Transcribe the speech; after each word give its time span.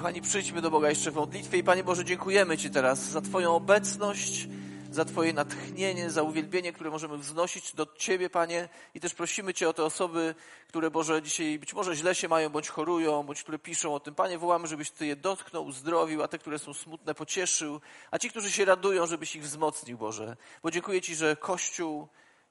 Kochani, 0.00 0.22
przyjdźmy 0.22 0.62
do 0.62 0.70
Boga 0.70 0.88
jeszcze 0.88 1.10
w 1.10 1.14
modlitwie 1.14 1.58
i 1.58 1.64
Panie 1.64 1.84
Boże, 1.84 2.04
dziękujemy 2.04 2.58
Ci 2.58 2.70
teraz 2.70 2.98
za 2.98 3.20
Twoją 3.20 3.56
obecność, 3.56 4.48
za 4.90 5.04
Twoje 5.04 5.32
natchnienie, 5.32 6.10
za 6.10 6.22
uwielbienie, 6.22 6.72
które 6.72 6.90
możemy 6.90 7.18
wznosić 7.18 7.74
do 7.74 7.86
Ciebie, 7.96 8.30
Panie. 8.30 8.68
I 8.94 9.00
też 9.00 9.14
prosimy 9.14 9.54
Cię 9.54 9.68
o 9.68 9.72
te 9.72 9.84
osoby, 9.84 10.34
które 10.68 10.90
Boże 10.90 11.22
dzisiaj 11.22 11.58
być 11.58 11.74
może 11.74 11.96
źle 11.96 12.14
się 12.14 12.28
mają, 12.28 12.48
bądź 12.48 12.68
chorują, 12.68 13.22
bądź 13.22 13.42
które 13.42 13.58
piszą 13.58 13.94
o 13.94 14.00
tym. 14.00 14.14
Panie, 14.14 14.38
wołamy, 14.38 14.66
żebyś 14.66 14.90
Ty 14.90 15.06
je 15.06 15.16
dotknął, 15.16 15.66
uzdrowił, 15.66 16.22
a 16.22 16.28
te, 16.28 16.38
które 16.38 16.58
są 16.58 16.74
smutne, 16.74 17.14
pocieszył, 17.14 17.80
a 18.10 18.18
ci, 18.18 18.30
którzy 18.30 18.50
się 18.50 18.64
radują, 18.64 19.06
żebyś 19.06 19.36
ich 19.36 19.42
wzmocnił, 19.42 19.98
Boże. 19.98 20.36
Bo 20.62 20.70
dziękuję 20.70 21.00
Ci, 21.02 21.16
że 21.16 21.36
Kościół 21.36 22.08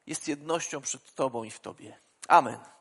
jest 0.07 0.27
jednością 0.27 0.81
przed 0.81 1.16
Tobą 1.16 1.43
i 1.43 1.52
w 1.52 1.59
Tobie. 1.59 2.00
Amen. 2.27 2.79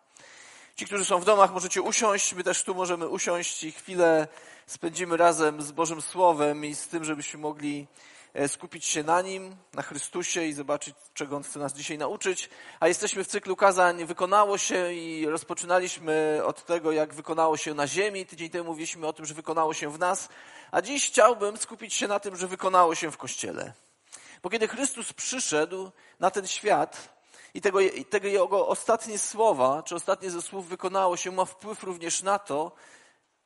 Ci, 0.79 0.87
którzy 0.87 1.05
są 1.05 1.19
w 1.19 1.25
domach, 1.25 1.53
możecie 1.53 1.83
usiąść. 1.83 2.35
My 2.35 2.45
też 2.45 2.63
tu 2.63 2.75
możemy 2.75 3.09
usiąść 3.09 3.64
i 3.64 3.73
chwilę 3.73 4.29
spędzimy 4.67 5.17
razem 5.17 5.63
z 5.63 5.73
Bożym 5.73 6.03
Słowem 6.03 6.64
i 6.64 6.75
z 6.75 6.89
tym, 6.89 7.05
żebyśmy 7.05 7.41
mogli 7.41 7.86
e, 8.35 8.49
skupić 8.49 8.85
się 8.85 9.03
na 9.03 9.22
Nim, 9.22 9.57
na 9.75 9.83
Chrystusie 9.83 10.45
i 10.45 10.53
zobaczyć, 10.53 10.95
czego 11.14 11.36
On 11.36 11.43
chce 11.43 11.59
nas 11.59 11.75
dzisiaj 11.75 11.99
nauczyć. 11.99 12.50
A 12.81 12.89
jesteśmy 12.89 13.25
w 13.25 13.27
cyklu 13.27 13.57
kazań 13.57 14.05
Wykonało 14.05 14.59
się 14.59 14.93
i 14.93 15.27
rozpoczynaliśmy 15.27 16.41
od 16.45 16.67
tego, 16.67 16.93
jak 16.93 17.14
wykonało 17.14 17.57
się 17.57 17.75
na 17.75 17.86
ziemi. 17.86 18.27
Tydzień 18.27 18.50
temu 18.50 18.64
mówiliśmy 18.64 19.07
o 19.07 19.13
tym, 19.13 19.27
że 19.27 19.35
wykonało 19.35 19.75
się 19.75 19.93
w 19.93 19.99
nas. 19.99 20.29
A 20.71 20.83
dziś 20.83 21.07
chciałbym 21.07 21.57
skupić 21.57 21.95
się 21.95 22.08
na 22.08 22.21
tym, 22.21 22.36
że 22.36 22.49
wykonało 22.49 22.95
się 22.95 23.11
w 23.11 23.17
Kościele. 23.17 23.72
Bo 24.43 24.50
kiedy 24.50 24.69
Chrystus 24.69 25.13
przyszedł 25.13 25.91
na 26.21 26.31
ten 26.31 26.47
świat, 26.47 27.18
i 27.54 27.61
tego, 27.61 27.80
i 27.80 28.04
tego 28.04 28.29
jego 28.29 28.68
ostatnie 28.68 29.18
słowa, 29.18 29.82
czy 29.82 29.94
ostatnie 29.94 30.30
ze 30.30 30.43
słów 30.43 30.68
wykonało 30.68 31.16
się, 31.16 31.32
ma 31.32 31.44
wpływ 31.44 31.82
również 31.82 32.22
na 32.22 32.38
to, 32.38 32.72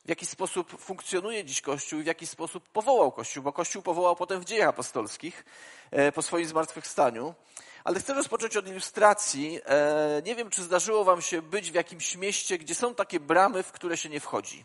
w 0.04 0.08
jaki 0.08 0.26
sposób 0.26 0.80
funkcjonuje 0.80 1.44
dziś 1.44 1.60
Kościół 1.60 2.00
i 2.00 2.02
w 2.02 2.06
jaki 2.06 2.26
sposób 2.26 2.68
powołał 2.68 3.12
Kościół, 3.12 3.42
bo 3.42 3.52
Kościół 3.52 3.82
powołał 3.82 4.16
potem 4.16 4.40
w 4.40 4.44
dziejach 4.44 4.68
apostolskich 4.68 5.44
e, 5.90 6.12
po 6.12 6.22
swoim 6.22 6.46
zmartwychwstaniu. 6.46 7.34
Ale 7.84 8.00
chcę 8.00 8.14
rozpocząć 8.14 8.56
od 8.56 8.68
ilustracji. 8.68 9.60
E, 9.66 10.22
nie 10.24 10.34
wiem, 10.34 10.50
czy 10.50 10.62
zdarzyło 10.62 11.04
Wam 11.04 11.22
się 11.22 11.42
być 11.42 11.70
w 11.70 11.74
jakimś 11.74 12.16
mieście, 12.16 12.58
gdzie 12.58 12.74
są 12.74 12.94
takie 12.94 13.20
bramy, 13.20 13.62
w 13.62 13.72
które 13.72 13.96
się 13.96 14.08
nie 14.08 14.20
wchodzi. 14.20 14.64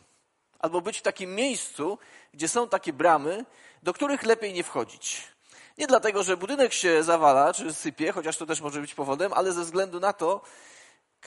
Albo 0.59 0.81
być 0.81 0.97
w 0.97 1.01
takim 1.01 1.35
miejscu, 1.35 1.97
gdzie 2.33 2.47
są 2.47 2.69
takie 2.69 2.94
bramy, 2.94 3.45
do 3.83 3.94
których 3.94 4.23
lepiej 4.23 4.53
nie 4.53 4.63
wchodzić. 4.63 5.36
Nie 5.78 5.88
dlatego, 5.88 6.23
że 6.23 6.38
budynek 6.38 6.73
się 6.73 7.03
zawala 7.03 7.53
czy 7.53 7.73
sypie, 7.73 8.11
chociaż 8.11 8.38
to 8.38 8.45
też 8.45 8.61
może 8.61 8.81
być 8.81 8.94
powodem, 8.94 9.33
ale 9.33 9.52
ze 9.53 9.61
względu 9.61 10.00
na 10.00 10.14
to, 10.14 10.42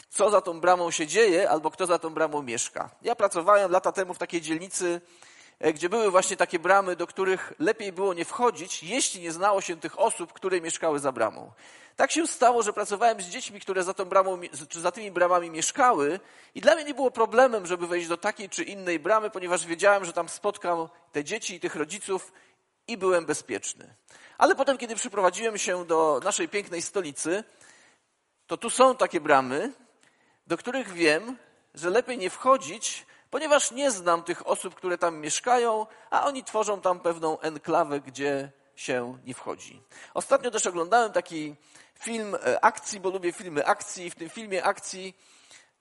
co 0.09 0.31
za 0.31 0.41
tą 0.41 0.61
bramą 0.61 0.91
się 0.91 1.07
dzieje 1.07 1.51
albo 1.51 1.71
kto 1.71 1.87
za 1.87 1.99
tą 1.99 2.11
bramą 2.11 2.43
mieszka. 2.43 2.91
Ja 3.03 3.15
pracowałem 3.15 3.71
lata 3.71 3.93
temu 3.93 4.15
w 4.15 4.19
takiej 4.19 4.41
dzielnicy, 4.41 5.01
e, 5.59 5.73
gdzie 5.73 5.89
były 5.89 6.11
właśnie 6.11 6.37
takie 6.37 6.59
bramy, 6.59 6.97
do 6.97 7.07
których 7.07 7.53
lepiej 7.59 7.93
było 7.93 8.15
nie 8.15 8.25
wchodzić, 8.25 8.83
jeśli 8.83 9.21
nie 9.21 9.33
znało 9.33 9.61
się 9.61 9.77
tych 9.81 10.01
osób, 10.01 10.33
które 10.33 10.61
mieszkały 10.61 10.99
za 10.99 11.13
bramą. 11.13 11.53
Tak 11.97 12.11
się 12.11 12.27
stało, 12.27 12.63
że 12.63 12.73
pracowałem 12.73 13.21
z 13.21 13.25
dziećmi, 13.25 13.61
które 13.61 13.85
za, 13.85 13.95
tą 13.95 14.05
bramą, 14.05 14.41
czy 14.69 14.81
za 14.81 14.93
tymi 14.93 15.11
bramami 15.11 15.51
mieszkały 15.51 16.21
i 16.55 16.61
dla 16.61 16.75
mnie 16.75 16.85
nie 16.85 16.95
było 16.95 17.11
problemem, 17.11 17.67
żeby 17.67 17.87
wejść 17.87 18.09
do 18.09 18.17
takiej 18.17 18.49
czy 18.49 18.65
innej 18.65 18.99
bramy, 18.99 19.31
ponieważ 19.31 19.67
wiedziałem, 19.67 20.05
że 20.05 20.13
tam 20.13 20.29
spotkam 20.29 20.89
te 21.13 21.25
dzieci 21.25 21.55
i 21.55 21.61
tych 21.61 21.77
rodziców 21.77 22.33
i 22.89 22.97
byłem 22.97 23.27
bezpieczny. 23.27 23.95
Ale 24.41 24.55
potem, 24.55 24.79
kiedy 24.79 24.95
przyprowadziłem 24.97 25.59
się 25.59 25.85
do 25.85 26.21
naszej 26.25 26.49
pięknej 26.49 26.83
stolicy, 26.83 27.45
to 28.47 28.57
tu 28.57 28.71
są 28.71 28.97
takie 28.97 29.21
bramy, 29.21 29.73
do 30.47 30.57
których 30.57 30.93
wiem, 30.93 31.37
że 31.75 31.91
lepiej 31.91 32.19
nie 32.19 32.31
wchodzić, 32.31 33.07
ponieważ 33.31 33.71
nie 33.71 33.91
znam 33.91 34.23
tych 34.23 34.47
osób, 34.47 34.75
które 34.75 34.99
tam 34.99 35.19
mieszkają, 35.19 35.87
a 36.11 36.27
oni 36.27 36.45
tworzą 36.45 36.81
tam 36.81 37.01
pewną 37.01 37.41
enklawę, 37.41 38.01
gdzie 38.01 38.53
się 38.77 39.19
nie 39.25 39.35
wchodzi. 39.35 39.83
Ostatnio 40.15 40.51
też 40.51 40.67
oglądałem 40.67 41.13
taki 41.13 41.57
film 41.99 42.35
e, 42.35 42.65
akcji, 42.65 43.01
bo 43.01 43.11
lubię 43.11 43.33
filmy 43.33 43.67
akcji. 43.67 44.11
W 44.11 44.15
tym 44.15 44.31
filmie 44.31 44.65
akcji 44.65 45.17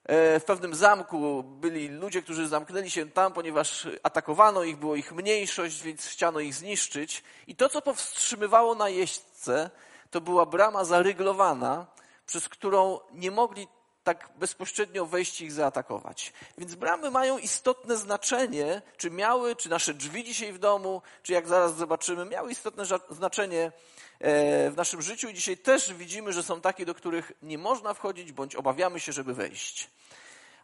w 0.08 0.42
pewnym 0.46 0.74
zamku 0.74 1.42
byli 1.42 1.88
ludzie, 1.88 2.22
którzy 2.22 2.48
zamknęli 2.48 2.90
się 2.90 3.10
tam, 3.10 3.32
ponieważ 3.32 3.88
atakowano 4.02 4.62
ich, 4.62 4.76
było 4.76 4.96
ich 4.96 5.12
mniejszość, 5.12 5.82
więc 5.82 6.06
chciano 6.06 6.40
ich 6.40 6.54
zniszczyć. 6.54 7.22
I 7.46 7.56
to, 7.56 7.68
co 7.68 7.82
powstrzymywało 7.82 8.74
najeźdźcę, 8.74 9.70
to 10.10 10.20
była 10.20 10.46
brama 10.46 10.84
zaryglowana, 10.84 11.86
przez 12.26 12.48
którą 12.48 13.00
nie 13.12 13.30
mogli 13.30 13.68
tak 14.14 14.28
bezpośrednio 14.36 15.06
wejść 15.06 15.40
i 15.40 15.44
ich 15.44 15.52
zaatakować. 15.52 16.32
Więc 16.58 16.74
bramy 16.74 17.10
mają 17.10 17.38
istotne 17.38 17.96
znaczenie, 17.96 18.82
czy 18.96 19.10
miały, 19.10 19.56
czy 19.56 19.68
nasze 19.68 19.94
drzwi 19.94 20.24
dzisiaj 20.24 20.52
w 20.52 20.58
domu, 20.58 21.02
czy 21.22 21.32
jak 21.32 21.48
zaraz 21.48 21.76
zobaczymy, 21.76 22.24
miały 22.24 22.50
istotne 22.52 22.84
znaczenie 23.10 23.72
e, 24.18 24.70
w 24.70 24.76
naszym 24.76 25.02
życiu 25.02 25.28
i 25.28 25.34
dzisiaj 25.34 25.56
też 25.56 25.94
widzimy, 25.94 26.32
że 26.32 26.42
są 26.42 26.60
takie, 26.60 26.86
do 26.86 26.94
których 26.94 27.32
nie 27.42 27.58
można 27.58 27.94
wchodzić, 27.94 28.32
bądź 28.32 28.54
obawiamy 28.56 29.00
się, 29.00 29.12
żeby 29.12 29.34
wejść. 29.34 29.90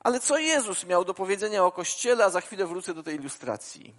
Ale 0.01 0.21
co 0.21 0.39
Jezus 0.39 0.85
miał 0.85 1.05
do 1.05 1.15
powiedzenia 1.15 1.65
o 1.65 1.73
Kościele, 1.73 2.25
a 2.25 2.31
za 2.31 2.41
chwilę 2.41 2.67
wrócę 2.67 2.95
do 2.95 3.03
tej 3.03 3.15
ilustracji. 3.15 3.95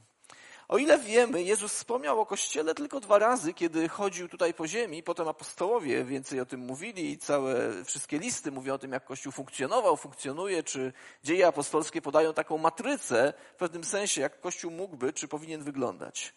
O 0.68 0.78
ile 0.78 1.00
wiemy, 1.00 1.44
Jezus 1.44 1.74
wspomniał 1.74 2.22
o 2.22 2.26
Kościele 2.26 2.76
tylko 2.76 3.00
dwa 3.00 3.20
razy, 3.20 3.54
kiedy 3.54 3.90
chodził 3.90 4.30
tutaj 4.30 4.54
po 4.54 4.68
ziemi, 4.68 5.04
potem 5.04 5.28
apostołowie 5.28 6.04
więcej 6.04 6.40
o 6.40 6.46
tym 6.46 6.60
mówili 6.60 7.12
i 7.12 7.18
całe, 7.18 7.84
wszystkie 7.86 8.20
listy 8.20 8.52
mówią 8.52 8.74
o 8.74 8.78
tym, 8.78 8.92
jak 8.92 9.06
Kościół 9.06 9.32
funkcjonował, 9.32 9.98
funkcjonuje, 9.98 10.64
czy 10.64 10.94
dzieje 11.24 11.48
apostolskie 11.48 12.02
podają 12.02 12.34
taką 12.34 12.58
matrycę 12.58 13.34
w 13.54 13.56
pewnym 13.56 13.84
sensie, 13.84 14.22
jak 14.22 14.40
Kościół 14.40 14.72
mógłby, 14.72 15.14
czy 15.14 15.28
powinien 15.28 15.64
wyglądać. 15.64 16.34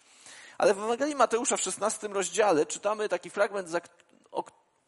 Ale 0.59 0.75
w 0.75 0.79
Ewangelii 0.79 1.15
Mateusza 1.15 1.57
w 1.57 1.61
16 1.61 2.09
rozdziale 2.09 2.67
czytamy 2.67 3.09
taki 3.09 3.31
fragment, 3.31 3.69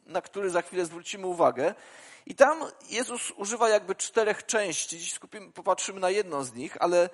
na 0.06 0.22
który 0.22 0.50
za 0.50 0.62
chwilę 0.62 0.84
zwrócimy 0.84 1.26
uwagę. 1.26 1.74
I 2.26 2.34
tam 2.34 2.64
Jezus 2.90 3.32
używa 3.36 3.68
jakby 3.68 3.94
czterech 3.94 4.46
części. 4.46 4.98
Dziś 4.98 5.12
skupimy, 5.12 5.52
popatrzymy 5.52 6.00
na 6.00 6.10
jedną 6.10 6.44
z 6.44 6.54
nich, 6.54 6.76
ale 6.80 7.10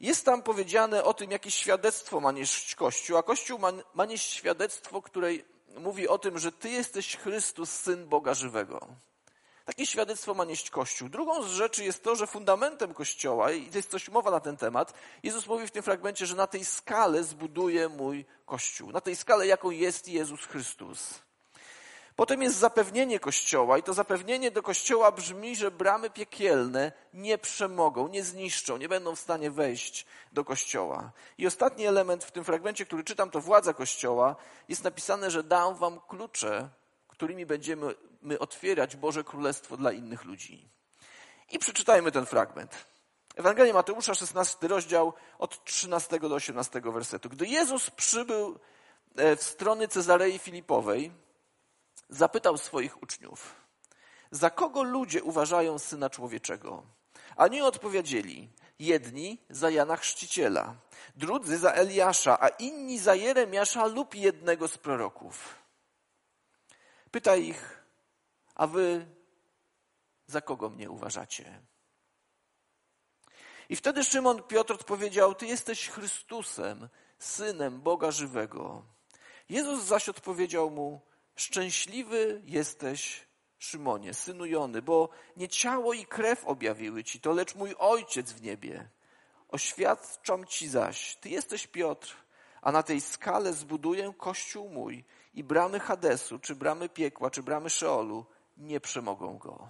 jest 0.00 0.24
tam 0.24 0.42
powiedziane 0.42 1.04
o 1.04 1.14
tym, 1.14 1.30
jakie 1.30 1.50
świadectwo 1.50 2.20
ma 2.20 2.32
nieść 2.32 2.74
Kościół, 2.74 3.16
a 3.16 3.22
Kościół 3.22 3.58
ma, 3.58 3.72
ma 3.94 4.04
nieść 4.04 4.32
świadectwo, 4.32 5.02
które 5.02 5.30
mówi 5.76 6.08
o 6.08 6.18
tym, 6.18 6.38
że 6.38 6.52
Ty 6.52 6.70
jesteś 6.70 7.16
Chrystus, 7.16 7.70
Syn 7.70 8.08
Boga 8.08 8.34
żywego. 8.34 8.88
Takie 9.64 9.86
świadectwo 9.86 10.34
ma 10.34 10.44
nieść 10.44 10.70
Kościół. 10.70 11.08
Drugą 11.08 11.42
z 11.42 11.50
rzeczy 11.50 11.84
jest 11.84 12.02
to, 12.02 12.16
że 12.16 12.26
fundamentem 12.26 12.94
Kościoła, 12.94 13.52
i 13.52 13.66
to 13.66 13.78
jest 13.78 13.90
coś 13.90 14.08
mowa 14.08 14.30
na 14.30 14.40
ten 14.40 14.56
temat, 14.56 14.94
Jezus 15.22 15.46
mówi 15.46 15.66
w 15.66 15.70
tym 15.70 15.82
fragmencie, 15.82 16.26
że 16.26 16.36
na 16.36 16.46
tej 16.46 16.64
skale 16.64 17.24
zbuduje 17.24 17.88
mój 17.88 18.24
Kościół. 18.46 18.92
Na 18.92 19.00
tej 19.00 19.16
skale, 19.16 19.46
jaką 19.46 19.70
jest 19.70 20.08
Jezus 20.08 20.40
Chrystus. 20.40 21.27
Potem 22.18 22.42
jest 22.42 22.56
zapewnienie 22.56 23.20
Kościoła 23.20 23.78
i 23.78 23.82
to 23.82 23.94
zapewnienie 23.94 24.50
do 24.50 24.62
Kościoła 24.62 25.12
brzmi, 25.12 25.56
że 25.56 25.70
bramy 25.70 26.10
piekielne 26.10 26.92
nie 27.14 27.38
przemogą, 27.38 28.08
nie 28.08 28.24
zniszczą, 28.24 28.76
nie 28.76 28.88
będą 28.88 29.16
w 29.16 29.20
stanie 29.20 29.50
wejść 29.50 30.06
do 30.32 30.44
Kościoła. 30.44 31.12
I 31.38 31.46
ostatni 31.46 31.86
element 31.86 32.24
w 32.24 32.30
tym 32.30 32.44
fragmencie, 32.44 32.86
który 32.86 33.04
czytam, 33.04 33.30
to 33.30 33.40
władza 33.40 33.74
Kościoła. 33.74 34.36
Jest 34.68 34.84
napisane, 34.84 35.30
że 35.30 35.42
dam 35.42 35.74
wam 35.74 36.00
klucze, 36.08 36.68
którymi 37.08 37.46
będziemy 37.46 37.94
my 38.22 38.38
otwierać 38.38 38.96
Boże 38.96 39.24
Królestwo 39.24 39.76
dla 39.76 39.92
innych 39.92 40.24
ludzi. 40.24 40.68
I 41.50 41.58
przeczytajmy 41.58 42.12
ten 42.12 42.26
fragment. 42.26 42.84
Ewangelia 43.36 43.74
Mateusza, 43.74 44.14
16 44.14 44.68
rozdział, 44.68 45.12
od 45.38 45.64
13 45.64 46.20
do 46.20 46.34
18 46.34 46.80
wersetu. 46.80 47.28
Gdy 47.28 47.46
Jezus 47.46 47.90
przybył 47.90 48.58
e, 49.16 49.36
w 49.36 49.42
strony 49.42 49.88
Cezarei 49.88 50.38
Filipowej, 50.38 51.12
zapytał 52.08 52.58
swoich 52.58 53.02
uczniów, 53.02 53.54
za 54.30 54.50
kogo 54.50 54.82
ludzie 54.82 55.22
uważają 55.22 55.78
Syna 55.78 56.10
Człowieczego? 56.10 56.82
A 57.36 57.44
oni 57.44 57.60
odpowiedzieli, 57.62 58.50
jedni 58.78 59.38
za 59.50 59.70
Jana 59.70 59.96
Chrzciciela, 59.96 60.74
drudzy 61.16 61.58
za 61.58 61.72
Eliasza, 61.72 62.40
a 62.40 62.48
inni 62.48 62.98
za 62.98 63.14
Jeremiasza 63.14 63.86
lub 63.86 64.14
jednego 64.14 64.68
z 64.68 64.78
proroków. 64.78 65.54
Pyta 67.10 67.36
ich, 67.36 67.84
a 68.54 68.66
wy 68.66 69.06
za 70.26 70.40
kogo 70.40 70.70
mnie 70.70 70.90
uważacie? 70.90 71.60
I 73.68 73.76
wtedy 73.76 74.04
Szymon 74.04 74.42
Piotr 74.42 74.72
odpowiedział, 74.72 75.34
ty 75.34 75.46
jesteś 75.46 75.88
Chrystusem, 75.88 76.88
Synem 77.18 77.80
Boga 77.80 78.10
żywego. 78.10 78.82
Jezus 79.48 79.84
zaś 79.84 80.08
odpowiedział 80.08 80.70
mu, 80.70 81.00
Szczęśliwy 81.38 82.42
jesteś, 82.46 83.26
Szymonie, 83.58 84.14
synu 84.14 84.46
Jony, 84.46 84.82
bo 84.82 85.08
nie 85.36 85.48
ciało 85.48 85.92
i 85.92 86.06
krew 86.06 86.44
objawiły 86.44 87.04
ci 87.04 87.20
to, 87.20 87.32
lecz 87.32 87.54
mój 87.54 87.74
Ojciec 87.78 88.32
w 88.32 88.42
niebie. 88.42 88.88
Oświadczam 89.48 90.46
ci 90.46 90.68
zaś, 90.68 91.16
ty 91.16 91.28
jesteś 91.28 91.66
Piotr, 91.66 92.16
a 92.62 92.72
na 92.72 92.82
tej 92.82 93.00
skale 93.00 93.52
zbuduję 93.52 94.12
kościół 94.18 94.70
mój 94.70 95.04
i 95.34 95.44
bramy 95.44 95.80
Hadesu, 95.80 96.38
czy 96.38 96.54
bramy 96.54 96.88
piekła, 96.88 97.30
czy 97.30 97.42
bramy 97.42 97.70
Szeolu 97.70 98.26
nie 98.56 98.80
przemogą 98.80 99.38
go. 99.38 99.68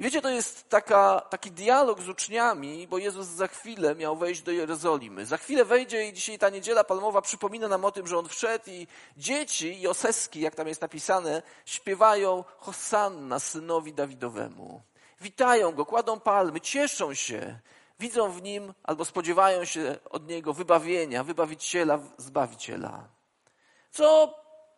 I 0.00 0.02
wiecie, 0.02 0.22
to 0.22 0.30
jest 0.30 0.68
taka, 0.68 1.20
taki 1.20 1.50
dialog 1.50 2.00
z 2.00 2.08
uczniami, 2.08 2.88
bo 2.88 2.98
Jezus 2.98 3.26
za 3.26 3.48
chwilę 3.48 3.94
miał 3.94 4.16
wejść 4.16 4.42
do 4.42 4.52
Jerozolimy. 4.52 5.26
Za 5.26 5.36
chwilę 5.36 5.64
wejdzie 5.64 6.08
i 6.08 6.12
dzisiaj 6.12 6.38
ta 6.38 6.50
niedziela 6.50 6.84
palmowa 6.84 7.22
przypomina 7.22 7.68
nam 7.68 7.84
o 7.84 7.92
tym, 7.92 8.06
że 8.06 8.18
on 8.18 8.28
wszedł 8.28 8.64
i 8.70 8.86
dzieci 9.16 9.80
Joseski, 9.80 10.40
jak 10.40 10.54
tam 10.54 10.68
jest 10.68 10.80
napisane, 10.80 11.42
śpiewają 11.64 12.44
Hosanna 12.58 13.38
synowi 13.38 13.92
Dawidowemu. 13.92 14.82
Witają 15.20 15.72
go, 15.72 15.86
kładą 15.86 16.20
palmy, 16.20 16.60
cieszą 16.60 17.14
się, 17.14 17.58
widzą 17.98 18.30
w 18.30 18.42
nim 18.42 18.74
albo 18.82 19.04
spodziewają 19.04 19.64
się 19.64 19.96
od 20.10 20.28
niego 20.28 20.52
wybawienia, 20.52 21.24
wybawiciela, 21.24 21.98
zbawiciela. 22.16 23.08
Co 23.90 24.34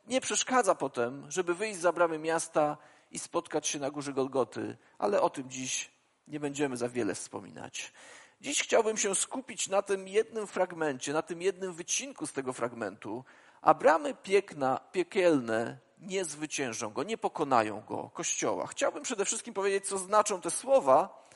nie 0.07 0.21
przeszkadza 0.21 0.75
potem, 0.75 1.27
żeby 1.31 1.55
wyjść 1.55 1.81
za 1.81 1.93
bramy 1.93 2.19
miasta 2.19 2.77
i 3.13 3.19
spotkać 3.19 3.67
się 3.67 3.79
na 3.79 3.91
górze 3.91 4.13
Golgoty, 4.13 4.77
ale 4.99 5.21
o 5.21 5.31
tym 5.31 5.51
dziś 5.51 5.91
nie 6.27 6.41
będziemy 6.41 6.77
za 6.77 6.89
wiele 6.89 7.15
wspominać. 7.15 7.93
Dziś 8.41 8.63
chciałbym 8.63 8.97
się 8.97 9.15
skupić 9.15 9.69
na 9.69 9.83
tym 9.83 10.09
jednym 10.09 10.47
fragmencie, 10.47 11.13
na 11.13 11.23
tym 11.23 11.43
jednym 11.43 11.73
wycinku 11.73 12.27
z 12.27 12.33
tego 12.33 12.53
fragmentu, 12.53 13.25
a 13.61 13.75
bramy 13.75 14.15
piekna, 14.15 14.81
piekielne 14.93 15.79
nie 15.99 16.25
zwyciężą 16.25 16.91
go, 16.91 17.03
nie 17.03 17.19
pokonają 17.19 17.81
go, 17.81 18.11
Kościoła. 18.15 18.67
Chciałbym 18.67 19.03
przede 19.03 19.25
wszystkim 19.25 19.55
powiedzieć, 19.55 19.89
co 19.89 19.99
znaczą 19.99 20.41
te 20.41 20.51
słowa, 20.51 21.29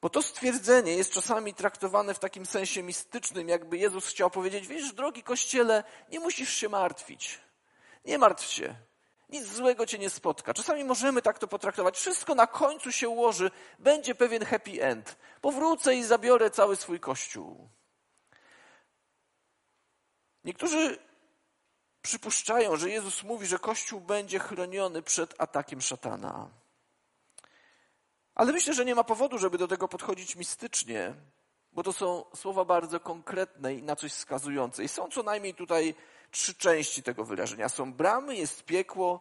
bo 0.00 0.10
to 0.10 0.22
stwierdzenie 0.22 0.92
jest 0.92 1.12
czasami 1.12 1.54
traktowane 1.54 2.14
w 2.14 2.18
takim 2.18 2.46
sensie 2.46 2.82
mistycznym, 2.82 3.48
jakby 3.48 3.78
Jezus 3.78 4.06
chciał 4.06 4.30
powiedzieć: 4.30 4.66
Wiesz, 4.66 4.92
drogi 4.92 5.22
kościele, 5.22 5.84
nie 6.12 6.20
musisz 6.20 6.54
się 6.54 6.68
martwić. 6.68 7.40
Nie 8.04 8.18
martw 8.18 8.44
się. 8.44 8.74
Nic 9.28 9.46
złego 9.46 9.86
cię 9.86 9.98
nie 9.98 10.10
spotka. 10.10 10.54
Czasami 10.54 10.84
możemy 10.84 11.22
tak 11.22 11.38
to 11.38 11.48
potraktować. 11.48 11.96
Wszystko 11.96 12.34
na 12.34 12.46
końcu 12.46 12.92
się 12.92 13.08
ułoży, 13.08 13.50
będzie 13.78 14.14
pewien 14.14 14.44
happy 14.44 14.82
end. 14.82 15.16
Powrócę 15.40 15.94
i 15.94 16.04
zabiorę 16.04 16.50
cały 16.50 16.76
swój 16.76 17.00
kościół. 17.00 17.68
Niektórzy 20.44 20.98
przypuszczają, 22.02 22.76
że 22.76 22.90
Jezus 22.90 23.22
mówi, 23.22 23.46
że 23.46 23.58
kościół 23.58 24.00
będzie 24.00 24.38
chroniony 24.38 25.02
przed 25.02 25.40
atakiem 25.40 25.80
szatana. 25.80 26.50
Ale 28.34 28.52
myślę, 28.52 28.74
że 28.74 28.84
nie 28.84 28.94
ma 28.94 29.04
powodu, 29.04 29.38
żeby 29.38 29.58
do 29.58 29.68
tego 29.68 29.88
podchodzić 29.88 30.36
mistycznie, 30.36 31.14
bo 31.72 31.82
to 31.82 31.92
są 31.92 32.24
słowa 32.34 32.64
bardzo 32.64 33.00
konkretne 33.00 33.74
i 33.74 33.82
na 33.82 33.96
coś 33.96 34.12
wskazujące. 34.12 34.84
I 34.84 34.88
są 34.88 35.08
co 35.08 35.22
najmniej 35.22 35.54
tutaj 35.54 35.94
trzy 36.36 36.54
części 36.54 37.02
tego 37.02 37.24
wyrażenia. 37.24 37.68
Są 37.68 37.92
bramy, 37.92 38.36
jest 38.36 38.64
piekło 38.64 39.20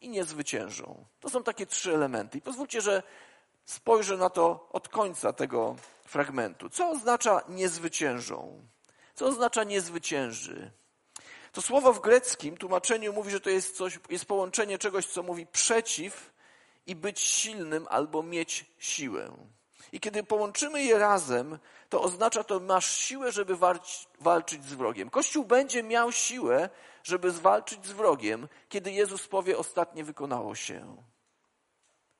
i 0.00 0.08
nie 0.08 0.24
zwyciężą. 0.24 1.04
To 1.20 1.28
są 1.30 1.42
takie 1.42 1.66
trzy 1.66 1.94
elementy. 1.94 2.38
I 2.38 2.40
pozwólcie, 2.40 2.80
że 2.80 3.02
spojrzę 3.64 4.16
na 4.16 4.30
to 4.30 4.68
od 4.72 4.88
końca 4.88 5.32
tego 5.32 5.76
fragmentu. 6.04 6.70
Co 6.70 6.90
oznacza 6.90 7.40
nie 7.48 7.68
zwyciężą? 7.68 8.66
Co 9.14 9.26
oznacza 9.26 9.64
nie 9.64 9.80
zwycięży? 9.80 10.70
To 11.52 11.62
słowo 11.62 11.92
w 11.92 12.00
greckim 12.00 12.56
tłumaczeniu 12.56 13.12
mówi, 13.12 13.30
że 13.30 13.40
to 13.40 13.50
jest 13.50 13.76
coś, 13.76 13.98
jest 14.10 14.24
połączenie 14.24 14.78
czegoś, 14.78 15.06
co 15.06 15.22
mówi 15.22 15.46
przeciw 15.46 16.32
i 16.86 16.96
być 16.96 17.20
silnym 17.20 17.86
albo 17.90 18.22
mieć 18.22 18.64
siłę. 18.78 19.30
I 19.92 20.00
kiedy 20.00 20.24
połączymy 20.24 20.82
je 20.82 20.98
razem, 20.98 21.58
to 21.88 22.02
oznacza 22.02 22.44
to, 22.44 22.60
masz 22.60 22.96
siłę, 22.96 23.32
żeby 23.32 23.56
walczyć 24.20 24.64
z 24.64 24.74
wrogiem. 24.74 25.10
Kościół 25.10 25.44
będzie 25.44 25.82
miał 25.82 26.12
siłę, 26.12 26.70
żeby 27.02 27.30
zwalczyć 27.30 27.86
z 27.86 27.92
wrogiem, 27.92 28.48
kiedy 28.68 28.92
Jezus 28.92 29.28
powie, 29.28 29.58
ostatnie 29.58 30.04
wykonało 30.04 30.54
się. 30.54 30.96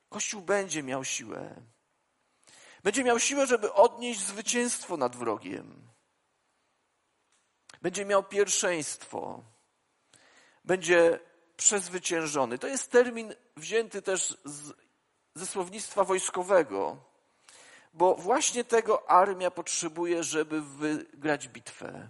Kościół 0.08 0.42
będzie 0.42 0.82
miał 0.82 1.04
siłę. 1.04 1.62
Będzie 2.82 3.04
miał 3.04 3.20
siłę, 3.20 3.46
żeby 3.46 3.72
odnieść 3.72 4.20
zwycięstwo 4.20 4.96
nad 4.96 5.16
wrogiem. 5.16 5.88
Będzie 7.82 8.04
miał 8.04 8.24
pierwszeństwo. 8.24 9.44
Będzie 10.64 11.20
przezwyciężony. 11.56 12.58
To 12.58 12.66
jest 12.66 12.90
termin 12.90 13.34
wzięty 13.56 14.02
też 14.02 14.38
z, 14.44 14.72
ze 15.34 15.46
słownictwa 15.46 16.04
wojskowego, 16.04 16.96
bo 17.96 18.14
właśnie 18.14 18.64
tego 18.64 19.10
armia 19.10 19.50
potrzebuje, 19.50 20.22
żeby 20.22 20.60
wygrać 20.60 21.48
bitwę. 21.48 22.08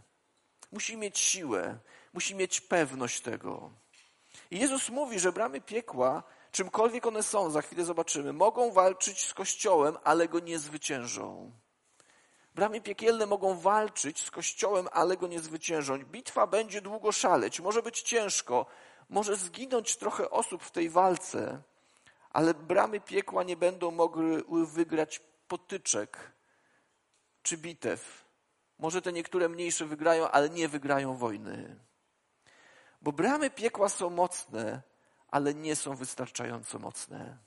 Musi 0.73 0.97
mieć 0.97 1.19
siłę, 1.19 1.79
musi 2.13 2.35
mieć 2.35 2.61
pewność 2.61 3.21
tego. 3.21 3.71
I 4.51 4.59
Jezus 4.59 4.89
mówi, 4.89 5.19
że 5.19 5.33
bramy 5.33 5.61
piekła, 5.61 6.23
czymkolwiek 6.53 7.07
one 7.07 7.23
są, 7.23 7.51
za 7.51 7.63
chwilę 7.63 7.85
zobaczymy, 7.85 8.33
mogą 8.33 8.73
walczyć 8.73 9.27
z 9.27 9.35
Kościołem, 9.35 9.97
ale 10.05 10.29
go 10.29 10.41
nie 10.41 10.59
zwyciężą. 10.59 11.53
Bramy 12.55 12.81
piekielne 12.81 13.27
mogą 13.27 13.59
walczyć 13.59 14.25
z 14.25 14.31
Kościołem, 14.31 14.89
ale 14.93 15.17
go 15.17 15.27
nie 15.27 15.41
zwyciężą. 15.41 15.99
Bitwa 15.99 16.47
będzie 16.47 16.81
długo 16.81 17.13
szaleć, 17.13 17.61
może 17.61 17.83
być 17.83 18.03
ciężko, 18.03 18.67
może 19.09 19.37
zginąć 19.37 19.97
trochę 19.97 20.31
osób 20.31 20.63
w 20.63 20.71
tej 20.71 20.91
walce, 20.91 21.63
ale 22.31 22.55
bramy 22.55 23.01
piekła 23.01 23.43
nie 23.43 23.57
będą 23.57 23.91
mogły 23.91 24.45
wygrać 24.67 25.21
potyczek 25.49 26.31
czy 27.43 27.57
bitew. 27.57 28.25
Może 28.79 29.03
te 29.03 29.13
niektóre 29.13 29.49
mniejsze 29.49 29.85
wygrają, 29.85 30.29
ale 30.29 30.51
nie 30.51 30.69
wygrają 30.69 31.17
wojny. 31.17 31.77
Bo 33.03 33.13
bramy 33.13 33.51
piekła 33.51 33.89
są 33.89 34.11
mocne, 34.11 34.83
ale 35.29 35.55
nie 35.55 35.77
są 35.77 35.97
wystarczająco 35.97 36.79
mocne. 36.79 37.39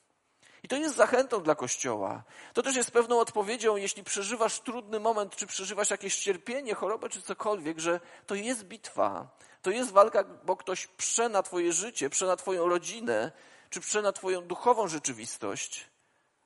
I 0.63 0.67
to 0.67 0.75
jest 0.75 0.95
zachętą 0.95 1.43
dla 1.43 1.55
Kościoła. 1.55 2.23
To 2.53 2.61
też 2.61 2.75
jest 2.75 2.91
pewną 2.91 3.19
odpowiedzią, 3.19 3.75
jeśli 3.75 4.03
przeżywasz 4.03 4.59
trudny 4.59 4.99
moment, 4.99 5.35
czy 5.35 5.47
przeżywasz 5.47 5.89
jakieś 5.89 6.19
cierpienie, 6.19 6.73
chorobę, 6.73 7.09
czy 7.09 7.21
cokolwiek, 7.21 7.79
że 7.79 7.99
to 8.27 8.35
jest 8.35 8.63
bitwa. 8.63 9.29
To 9.61 9.71
jest 9.71 9.91
walka, 9.91 10.23
bo 10.23 10.57
ktoś 10.57 10.87
prze 10.87 11.29
na 11.29 11.43
Twoje 11.43 11.73
życie, 11.73 12.09
prze 12.09 12.25
na 12.25 12.35
Twoją 12.35 12.69
rodzinę, 12.69 13.31
czy 13.69 13.81
prze 13.81 14.01
na 14.01 14.11
Twoją 14.11 14.41
duchową 14.41 14.87
rzeczywistość. 14.87 15.89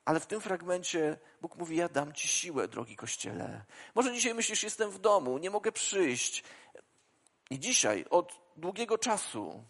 Ale 0.04 0.20
w 0.20 0.26
tym 0.26 0.40
fragmencie 0.40 1.18
Bóg 1.40 1.56
mówi: 1.56 1.76
Ja 1.76 1.88
dam 1.88 2.12
Ci 2.12 2.28
siłę, 2.28 2.68
drogi 2.68 2.96
kościele. 2.96 3.64
Może 3.94 4.12
dzisiaj 4.12 4.34
myślisz, 4.34 4.62
jestem 4.62 4.90
w 4.90 4.98
domu, 4.98 5.38
nie 5.38 5.50
mogę 5.50 5.72
przyjść. 5.72 6.44
I 7.50 7.58
dzisiaj, 7.58 8.04
od 8.10 8.40
długiego 8.56 8.98
czasu, 8.98 9.64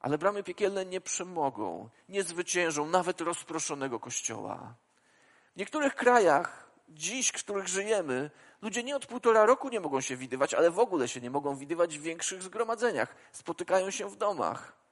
ale 0.00 0.18
bramy 0.18 0.42
piekielne 0.42 0.84
nie 0.84 1.00
przemogą, 1.00 1.88
nie 2.08 2.22
zwyciężą 2.22 2.86
nawet 2.86 3.20
rozproszonego 3.20 4.00
kościoła. 4.00 4.74
W 5.54 5.58
niektórych 5.58 5.94
krajach, 5.94 6.70
dziś, 6.88 7.28
w 7.28 7.44
których 7.44 7.68
żyjemy, 7.68 8.30
ludzie 8.62 8.82
nie 8.82 8.96
od 8.96 9.06
półtora 9.06 9.46
roku 9.46 9.68
nie 9.68 9.80
mogą 9.80 10.00
się 10.00 10.16
widywać, 10.16 10.54
ale 10.54 10.70
w 10.70 10.78
ogóle 10.78 11.08
się 11.08 11.20
nie 11.20 11.30
mogą 11.30 11.56
widywać 11.56 11.98
w 11.98 12.02
większych 12.02 12.42
zgromadzeniach. 12.42 13.16
Spotykają 13.32 13.90
się 13.90 14.10
w 14.10 14.16
domach. 14.16 14.85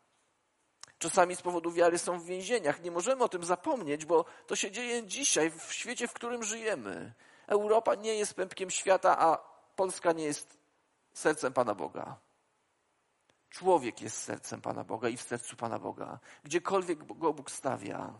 Czasami 1.04 1.37
z 1.37 1.42
powodu 1.42 1.73
wiary 1.73 1.99
są 1.99 2.18
w 2.18 2.25
więzieniach. 2.25 2.82
Nie 2.82 2.90
możemy 2.90 3.25
o 3.25 3.28
tym 3.28 3.44
zapomnieć, 3.44 4.04
bo 4.04 4.25
to 4.46 4.56
się 4.56 4.70
dzieje 4.70 5.06
dzisiaj, 5.06 5.50
w 5.50 5.73
świecie, 5.73 6.08
w 6.08 6.12
którym 6.12 6.42
żyjemy. 6.42 7.12
Europa 7.46 7.94
nie 7.94 8.14
jest 8.14 8.34
pępkiem 8.34 8.70
świata, 8.70 9.18
a 9.18 9.38
Polska 9.76 10.12
nie 10.12 10.25
jest 10.25 10.58
sercem 11.12 11.52
Pana 11.52 11.75
Boga. 11.75 12.16
Człowiek 13.50 14.02
jest 14.02 14.16
sercem 14.16 14.61
Pana 14.61 14.84
Boga 14.84 15.08
i 15.08 15.16
w 15.16 15.23
sercu 15.23 15.56
Pana 15.56 15.78
Boga, 15.78 16.18
gdziekolwiek 16.44 17.18
go 17.18 17.32
Bóg 17.32 17.50
stawia. 17.50 18.14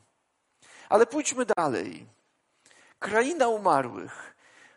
Ale 0.89 1.07
pójdźmy 1.07 1.47
dalej. 1.57 2.07
Kraina 2.99 3.49
umarłych. 3.49 4.34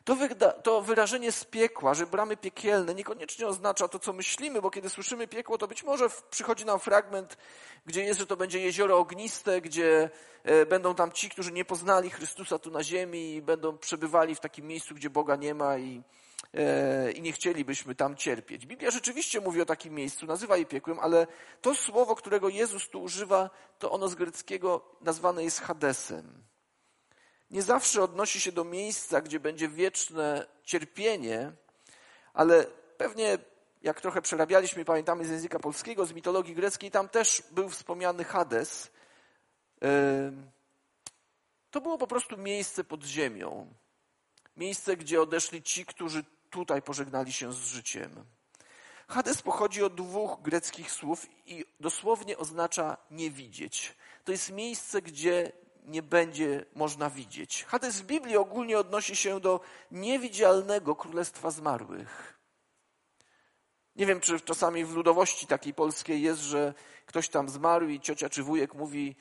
To, 0.07 0.51
to 0.63 0.81
wyrażenie 0.81 1.31
z 1.31 1.45
piekła, 1.45 1.93
że 1.93 2.07
bramy 2.07 2.37
piekielne, 2.37 2.95
niekoniecznie 2.95 3.47
oznacza 3.47 3.87
to, 3.87 3.99
co 3.99 4.13
myślimy, 4.13 4.61
bo 4.61 4.71
kiedy 4.71 4.89
słyszymy 4.89 5.27
piekło, 5.27 5.57
to 5.57 5.67
być 5.67 5.83
może 5.83 6.09
przychodzi 6.29 6.65
nam 6.65 6.79
fragment, 6.79 7.37
gdzie 7.85 8.03
jest, 8.03 8.19
że 8.19 8.25
to 8.25 8.37
będzie 8.37 8.59
jezioro 8.59 8.97
ogniste, 8.97 9.61
gdzie 9.61 10.09
e, 10.43 10.65
będą 10.65 10.95
tam 10.95 11.11
ci, 11.11 11.29
którzy 11.29 11.51
nie 11.51 11.65
poznali 11.65 12.09
Chrystusa 12.09 12.59
tu 12.59 12.71
na 12.71 12.83
ziemi 12.83 13.35
i 13.35 13.41
będą 13.41 13.77
przebywali 13.77 14.35
w 14.35 14.39
takim 14.39 14.67
miejscu, 14.67 14.95
gdzie 14.95 15.09
Boga 15.09 15.35
nie 15.35 15.53
ma 15.53 15.77
i 15.77 16.03
E, 16.53 17.11
i 17.11 17.21
nie 17.21 17.31
chcielibyśmy 17.31 17.95
tam 17.95 18.15
cierpieć. 18.15 18.65
Biblia 18.65 18.91
rzeczywiście 18.91 19.41
mówi 19.41 19.61
o 19.61 19.65
takim 19.65 19.93
miejscu, 19.93 20.25
nazywa 20.25 20.57
je 20.57 20.65
piekłem, 20.65 20.99
ale 20.99 21.27
to 21.61 21.75
słowo, 21.75 22.15
którego 22.15 22.49
Jezus 22.49 22.89
tu 22.89 23.01
używa, 23.01 23.49
to 23.79 23.91
ono 23.91 24.07
z 24.07 24.15
greckiego 24.15 24.81
nazwane 25.01 25.43
jest 25.43 25.61
Hadesem. 25.61 26.43
Nie 27.51 27.61
zawsze 27.61 28.03
odnosi 28.03 28.41
się 28.41 28.51
do 28.51 28.63
miejsca, 28.63 29.21
gdzie 29.21 29.39
będzie 29.39 29.69
wieczne 29.69 30.45
cierpienie, 30.63 31.51
ale 32.33 32.65
pewnie 32.97 33.37
jak 33.81 34.01
trochę 34.01 34.21
przerabialiśmy, 34.21 34.85
pamiętamy 34.85 35.25
z 35.25 35.29
języka 35.29 35.59
polskiego, 35.59 36.05
z 36.05 36.13
mitologii 36.13 36.55
greckiej, 36.55 36.91
tam 36.91 37.09
też 37.09 37.43
był 37.51 37.69
wspomniany 37.69 38.23
Hades. 38.23 38.91
To 41.71 41.81
było 41.81 41.97
po 41.97 42.07
prostu 42.07 42.37
miejsce 42.37 42.83
pod 42.83 43.03
ziemią. 43.03 43.73
Miejsce, 44.57 44.97
gdzie 44.97 45.21
odeszli 45.21 45.63
ci, 45.63 45.85
którzy 45.85 46.23
tutaj 46.49 46.81
pożegnali 46.81 47.33
się 47.33 47.53
z 47.53 47.57
życiem. 47.57 48.25
Hades 49.07 49.41
pochodzi 49.41 49.83
od 49.83 49.95
dwóch 49.95 50.41
greckich 50.41 50.91
słów 50.91 51.27
i 51.45 51.65
dosłownie 51.79 52.37
oznacza 52.37 52.97
nie 53.11 53.31
widzieć. 53.31 53.95
to 54.23 54.31
jest 54.31 54.51
miejsce, 54.51 55.01
gdzie 55.01 55.51
nie 55.87 56.01
będzie 56.03 56.65
można 56.75 57.09
widzieć. 57.09 57.63
Hades 57.63 58.01
w 58.01 58.05
Biblii 58.05 58.37
ogólnie 58.37 58.79
odnosi 58.79 59.15
się 59.15 59.39
do 59.39 59.59
niewidzialnego 59.91 60.95
królestwa 60.95 61.51
zmarłych. 61.51 62.39
Nie 63.95 64.05
wiem, 64.05 64.19
czy 64.19 64.39
czasami 64.39 64.85
w 64.85 64.95
ludowości 64.95 65.47
takiej 65.47 65.73
polskiej 65.73 66.21
jest, 66.21 66.41
że 66.41 66.73
ktoś 67.05 67.29
tam 67.29 67.49
zmarł 67.49 67.87
i 67.87 67.99
ciocia 67.99 68.29
czy 68.29 68.43
wujek 68.43 68.73
mówi, 68.73 69.15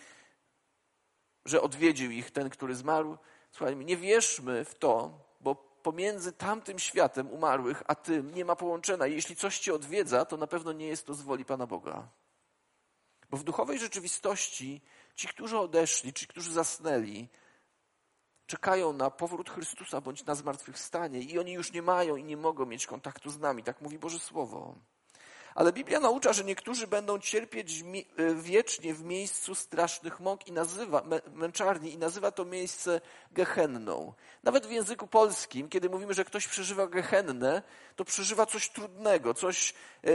że 1.44 1.62
odwiedził 1.62 2.10
ich 2.10 2.30
ten, 2.30 2.50
który 2.50 2.74
zmarł. 2.74 3.18
Słuchajmy, 3.50 3.84
nie 3.84 3.96
wierzmy 3.96 4.64
w 4.64 4.74
to, 4.74 5.20
bo 5.40 5.54
pomiędzy 5.54 6.32
tamtym 6.32 6.78
światem 6.78 7.30
umarłych, 7.30 7.82
a 7.86 7.94
tym 7.94 8.34
nie 8.34 8.44
ma 8.44 8.56
połączenia. 8.56 9.06
Jeśli 9.06 9.36
coś 9.36 9.58
cię 9.58 9.74
odwiedza, 9.74 10.24
to 10.24 10.36
na 10.36 10.46
pewno 10.46 10.72
nie 10.72 10.86
jest 10.86 11.06
to 11.06 11.14
z 11.14 11.22
woli 11.22 11.44
Pana 11.44 11.66
Boga. 11.66 12.08
Bo 13.30 13.36
w 13.36 13.44
duchowej 13.44 13.78
rzeczywistości 13.78 14.80
ci, 15.16 15.28
którzy 15.28 15.58
odeszli, 15.58 16.12
ci, 16.12 16.26
którzy 16.26 16.52
zasnęli, 16.52 17.28
czekają 18.46 18.92
na 18.92 19.10
powrót 19.10 19.50
Chrystusa 19.50 20.00
bądź 20.00 20.24
na 20.24 20.34
zmartwychwstanie 20.34 21.20
i 21.20 21.38
oni 21.38 21.52
już 21.52 21.72
nie 21.72 21.82
mają 21.82 22.16
i 22.16 22.24
nie 22.24 22.36
mogą 22.36 22.66
mieć 22.66 22.86
kontaktu 22.86 23.30
z 23.30 23.38
nami. 23.38 23.62
Tak 23.62 23.80
mówi 23.80 23.98
Boże 23.98 24.18
Słowo. 24.18 24.74
Ale 25.56 25.72
Biblia 25.72 26.00
naucza, 26.00 26.32
że 26.32 26.44
niektórzy 26.44 26.86
będą 26.86 27.18
cierpieć 27.18 27.84
e, 28.16 28.34
wiecznie 28.34 28.94
w 28.94 29.04
miejscu 29.04 29.54
strasznych 29.54 30.20
mąk 30.20 30.48
i 30.48 30.52
nazywa, 30.52 31.02
męczarni 31.34 31.92
i 31.92 31.98
nazywa 31.98 32.30
to 32.30 32.44
miejsce 32.44 33.00
gehenną. 33.32 34.12
Nawet 34.42 34.66
w 34.66 34.70
języku 34.70 35.06
polskim, 35.06 35.68
kiedy 35.68 35.90
mówimy, 35.90 36.14
że 36.14 36.24
ktoś 36.24 36.48
przeżywa 36.48 36.86
gehennę, 36.86 37.62
to 37.96 38.04
przeżywa 38.04 38.46
coś 38.46 38.68
trudnego, 38.68 39.34
coś 39.34 39.74
e, 40.04 40.10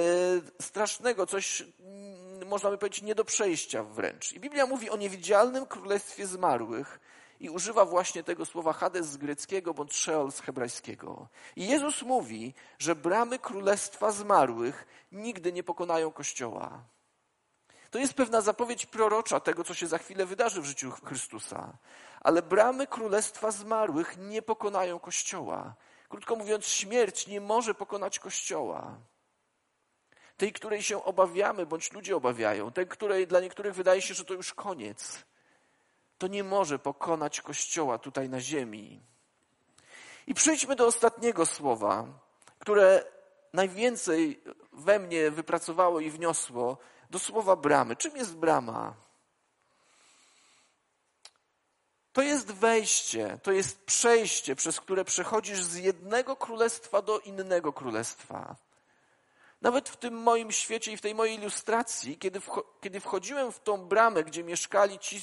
strasznego, 0.62 1.28
coś, 1.28 1.62
mm, 1.62 2.48
można 2.48 2.70
by 2.70 2.78
powiedzieć, 2.78 3.02
nie 3.02 3.16
do 3.16 3.26
przejścia 3.26 3.84
wręcz. 3.84 4.34
I 4.34 4.40
Biblia 4.40 4.66
mówi 4.66 4.90
o 4.90 4.98
niewidzialnym 4.98 5.66
królestwie 5.66 6.28
zmarłych, 6.28 7.00
i 7.42 7.50
używa 7.50 7.86
właśnie 7.86 8.24
tego 8.24 8.46
słowa 8.46 8.74
Hades 8.74 9.06
z 9.06 9.18
greckiego 9.18 9.74
bądź 9.74 9.96
Sheol 9.96 10.32
z 10.32 10.40
hebrajskiego. 10.40 11.28
I 11.56 11.68
Jezus 11.68 12.02
mówi, 12.02 12.54
że 12.80 12.96
bramy 12.96 13.40
królestwa 13.40 14.12
zmarłych 14.12 14.88
nigdy 15.12 15.54
nie 15.54 15.64
pokonają 15.64 16.12
Kościoła. 16.12 16.84
To 17.92 18.00
jest 18.00 18.14
pewna 18.14 18.42
zapowiedź 18.42 18.86
prorocza 18.86 19.40
tego, 19.40 19.64
co 19.64 19.74
się 19.74 19.88
za 19.88 19.98
chwilę 19.98 20.26
wydarzy 20.26 20.62
w 20.62 20.66
życiu 20.66 20.92
Chrystusa. 20.92 21.78
Ale 22.22 22.42
bramy 22.42 22.88
królestwa 22.88 23.52
zmarłych 23.52 24.18
nie 24.18 24.42
pokonają 24.42 25.00
Kościoła. 25.00 25.76
Krótko 26.10 26.36
mówiąc, 26.36 26.66
śmierć 26.66 27.28
nie 27.28 27.42
może 27.42 27.74
pokonać 27.74 28.20
Kościoła. 28.20 28.98
Tej, 30.38 30.54
której 30.54 30.84
się 30.84 31.04
obawiamy, 31.04 31.66
bądź 31.66 31.92
ludzie 31.92 32.16
obawiają, 32.16 32.72
tej, 32.72 32.88
której 32.88 33.28
dla 33.28 33.40
niektórych 33.40 33.76
wydaje 33.76 34.02
się, 34.02 34.14
że 34.14 34.26
to 34.26 34.34
już 34.34 34.54
koniec 34.54 35.31
to 36.22 36.28
nie 36.28 36.44
może 36.44 36.80
pokonać 36.80 37.42
Kościoła 37.42 37.98
tutaj 37.98 38.30
na 38.30 38.40
ziemi. 38.40 39.02
I 40.28 40.34
przejdźmy 40.34 40.76
do 40.76 40.86
ostatniego 40.86 41.46
słowa, 41.46 42.06
które 42.60 43.06
najwięcej 43.54 44.44
we 44.74 45.00
mnie 45.00 45.32
wypracowało 45.32 46.00
i 46.00 46.12
wniosło 46.12 46.78
do 47.10 47.20
słowa 47.20 47.56
bramy. 47.56 47.96
Czym 47.96 48.18
jest 48.18 48.36
brama? 48.36 48.94
To 52.14 52.22
jest 52.22 52.52
wejście, 52.52 53.40
to 53.44 53.52
jest 53.52 53.86
przejście, 53.86 54.56
przez 54.56 54.80
które 54.80 55.06
przechodzisz 55.06 55.64
z 55.64 55.76
jednego 55.76 56.36
królestwa 56.36 57.02
do 57.02 57.20
innego 57.20 57.74
królestwa. 57.74 58.56
Nawet 59.62 59.90
w 59.90 59.98
tym 59.98 60.14
moim 60.14 60.52
świecie 60.52 60.92
i 60.92 60.98
w 60.98 61.02
tej 61.02 61.16
mojej 61.16 61.38
ilustracji, 61.38 62.18
kiedy, 62.18 62.42
kiedy 62.82 63.00
wchodziłem 63.00 63.52
w 63.52 63.60
tą 63.60 63.78
bramę, 63.78 64.24
gdzie 64.24 64.44
mieszkali 64.44 65.00
ci, 65.00 65.22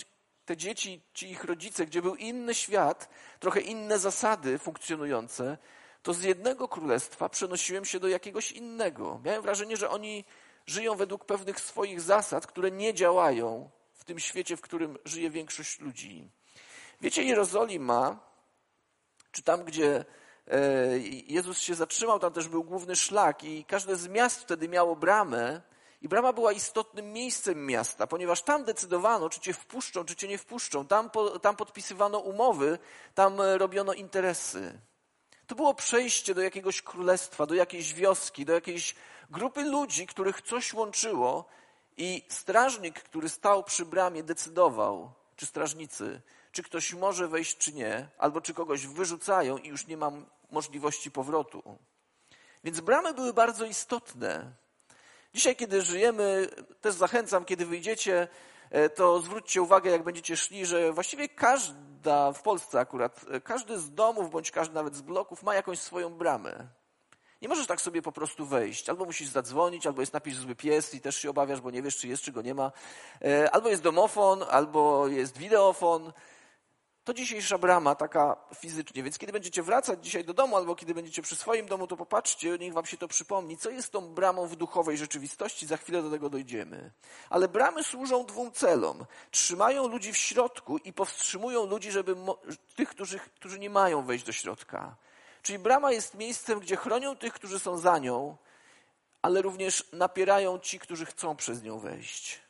te 0.48 0.56
dzieci, 0.56 1.00
ci 1.14 1.30
ich 1.30 1.44
rodzice, 1.44 1.86
gdzie 1.86 2.02
był 2.02 2.14
inny 2.14 2.54
świat, 2.54 3.08
trochę 3.40 3.60
inne 3.60 3.98
zasady 3.98 4.58
funkcjonujące, 4.58 5.58
to 6.02 6.14
z 6.14 6.22
jednego 6.22 6.68
królestwa 6.68 7.28
przenosiłem 7.28 7.84
się 7.84 8.00
do 8.00 8.08
jakiegoś 8.08 8.52
innego. 8.52 9.20
Miałem 9.24 9.42
wrażenie, 9.42 9.76
że 9.76 9.90
oni 9.90 10.24
żyją 10.66 10.96
według 10.96 11.24
pewnych 11.24 11.60
swoich 11.60 12.00
zasad, 12.00 12.46
które 12.46 12.70
nie 12.70 12.94
działają 12.94 13.70
w 13.94 14.04
tym 14.04 14.18
świecie, 14.18 14.56
w 14.56 14.60
którym 14.60 14.98
żyje 15.04 15.30
większość 15.30 15.80
ludzi. 15.80 16.30
Wiecie, 17.00 17.22
Jerozolima, 17.22 18.20
czy 19.32 19.42
tam, 19.42 19.64
gdzie 19.64 20.04
e, 20.46 20.98
Jezus 21.26 21.58
się 21.58 21.74
zatrzymał, 21.74 22.18
tam 22.18 22.32
też 22.32 22.48
był 22.48 22.64
główny 22.64 22.96
szlak 22.96 23.44
i 23.44 23.64
każde 23.64 23.96
z 23.96 24.08
miast 24.08 24.40
wtedy 24.40 24.68
miało 24.68 24.96
bramę, 24.96 25.60
i 26.02 26.08
brama 26.08 26.32
była 26.32 26.52
istotnym 26.52 27.12
miejscem 27.12 27.66
miasta, 27.66 28.06
ponieważ 28.06 28.42
tam 28.42 28.64
decydowano, 28.64 29.28
czy 29.28 29.40
cię 29.40 29.52
wpuszczą, 29.52 30.04
czy 30.04 30.16
cię 30.16 30.28
nie 30.28 30.38
wpuszczą. 30.38 30.86
Tam, 30.86 31.10
po, 31.10 31.38
tam 31.38 31.56
podpisywano 31.56 32.18
umowy, 32.18 32.78
tam 33.14 33.40
e, 33.40 33.58
robiono 33.58 33.92
interesy. 33.92 34.80
To 35.46 35.54
było 35.54 35.74
przejście 35.74 36.34
do 36.34 36.40
jakiegoś 36.40 36.82
królestwa, 36.82 37.46
do 37.46 37.54
jakiejś 37.54 37.94
wioski, 37.94 38.44
do 38.44 38.52
jakiejś 38.52 38.94
grupy 39.30 39.64
ludzi, 39.64 40.06
których 40.06 40.42
coś 40.42 40.74
łączyło, 40.74 41.44
i 41.98 42.22
strażnik, 42.28 43.02
który 43.02 43.28
stał 43.28 43.64
przy 43.64 43.86
bramie, 43.86 44.22
decydował, 44.22 45.12
czy 45.36 45.46
strażnicy, 45.46 46.20
czy 46.52 46.62
ktoś 46.62 46.94
może 46.94 47.28
wejść, 47.28 47.56
czy 47.56 47.72
nie, 47.72 48.08
albo 48.18 48.40
czy 48.40 48.54
kogoś 48.54 48.86
wyrzucają 48.86 49.58
i 49.58 49.68
już 49.68 49.86
nie 49.86 49.96
ma 49.96 50.12
możliwości 50.50 51.10
powrotu. 51.10 51.78
Więc 52.64 52.80
bramy 52.80 53.14
były 53.14 53.32
bardzo 53.32 53.64
istotne. 53.64 54.52
Dzisiaj, 55.34 55.56
kiedy 55.56 55.82
żyjemy, 55.82 56.48
też 56.80 56.94
zachęcam, 56.94 57.44
kiedy 57.44 57.66
wyjdziecie, 57.66 58.28
e, 58.70 58.88
to 58.88 59.20
zwróćcie 59.20 59.62
uwagę, 59.62 59.90
jak 59.90 60.02
będziecie 60.02 60.36
szli, 60.36 60.66
że 60.66 60.92
właściwie 60.92 61.28
każda, 61.28 62.32
w 62.32 62.42
Polsce 62.42 62.80
akurat, 62.80 63.24
e, 63.30 63.40
każdy 63.40 63.78
z 63.78 63.94
domów, 63.94 64.30
bądź 64.30 64.50
każdy 64.50 64.74
nawet 64.74 64.94
z 64.94 65.00
bloków 65.00 65.42
ma 65.42 65.54
jakąś 65.54 65.78
swoją 65.78 66.10
bramę. 66.10 66.68
Nie 67.42 67.48
możesz 67.48 67.66
tak 67.66 67.80
sobie 67.80 68.02
po 68.02 68.12
prostu 68.12 68.46
wejść. 68.46 68.88
Albo 68.88 69.04
musisz 69.04 69.28
zadzwonić, 69.28 69.86
albo 69.86 70.02
jest 70.02 70.12
napis 70.12 70.36
zły 70.36 70.54
pies 70.54 70.94
i 70.94 71.00
też 71.00 71.16
się 71.16 71.30
obawiasz, 71.30 71.60
bo 71.60 71.70
nie 71.70 71.82
wiesz, 71.82 71.96
czy 71.96 72.08
jest, 72.08 72.22
czy 72.22 72.32
go 72.32 72.42
nie 72.42 72.54
ma. 72.54 72.72
E, 73.24 73.50
albo 73.50 73.68
jest 73.68 73.82
domofon, 73.82 74.44
albo 74.50 75.08
jest 75.08 75.38
wideofon. 75.38 76.12
To 77.08 77.14
dzisiejsza 77.14 77.58
brama, 77.58 77.94
taka 77.94 78.36
fizycznie. 78.54 79.02
Więc 79.02 79.18
kiedy 79.18 79.32
będziecie 79.32 79.62
wracać 79.62 80.04
dzisiaj 80.04 80.24
do 80.24 80.34
domu, 80.34 80.56
albo 80.56 80.74
kiedy 80.74 80.94
będziecie 80.94 81.22
przy 81.22 81.36
swoim 81.36 81.66
domu, 81.66 81.86
to 81.86 81.96
popatrzcie, 81.96 82.58
niech 82.58 82.72
wam 82.72 82.86
się 82.86 82.96
to 82.96 83.08
przypomni, 83.08 83.56
co 83.58 83.70
jest 83.70 83.92
tą 83.92 84.14
bramą 84.14 84.46
w 84.46 84.56
duchowej 84.56 84.96
rzeczywistości. 84.96 85.66
Za 85.66 85.76
chwilę 85.76 86.02
do 86.02 86.10
tego 86.10 86.30
dojdziemy. 86.30 86.90
Ale 87.30 87.48
bramy 87.48 87.84
służą 87.84 88.26
dwóm 88.26 88.52
celom. 88.52 89.06
Trzymają 89.30 89.88
ludzi 89.88 90.12
w 90.12 90.16
środku 90.16 90.78
i 90.78 90.92
powstrzymują 90.92 91.66
ludzi, 91.66 91.90
żeby 91.90 92.16
tych, 92.76 92.88
którzy, 92.88 93.18
którzy 93.18 93.58
nie 93.58 93.70
mają 93.70 94.02
wejść 94.02 94.24
do 94.24 94.32
środka. 94.32 94.96
Czyli 95.42 95.58
brama 95.58 95.92
jest 95.92 96.14
miejscem, 96.14 96.60
gdzie 96.60 96.76
chronią 96.76 97.16
tych, 97.16 97.32
którzy 97.32 97.58
są 97.58 97.78
za 97.78 97.98
nią, 97.98 98.36
ale 99.22 99.42
również 99.42 99.88
napierają 99.92 100.58
ci, 100.58 100.78
którzy 100.78 101.06
chcą 101.06 101.36
przez 101.36 101.62
nią 101.62 101.78
wejść. 101.78 102.40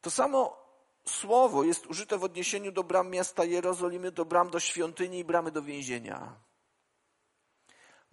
To 0.00 0.10
samo 0.10 0.67
słowo 1.08 1.64
jest 1.64 1.86
użyte 1.86 2.18
w 2.18 2.24
odniesieniu 2.24 2.72
do 2.72 2.84
bram 2.84 3.10
miasta 3.10 3.44
Jerozolimy, 3.44 4.12
do 4.12 4.24
bram 4.24 4.50
do 4.50 4.60
świątyni 4.60 5.18
i 5.18 5.24
bramy 5.24 5.50
do 5.50 5.62
więzienia. 5.62 6.34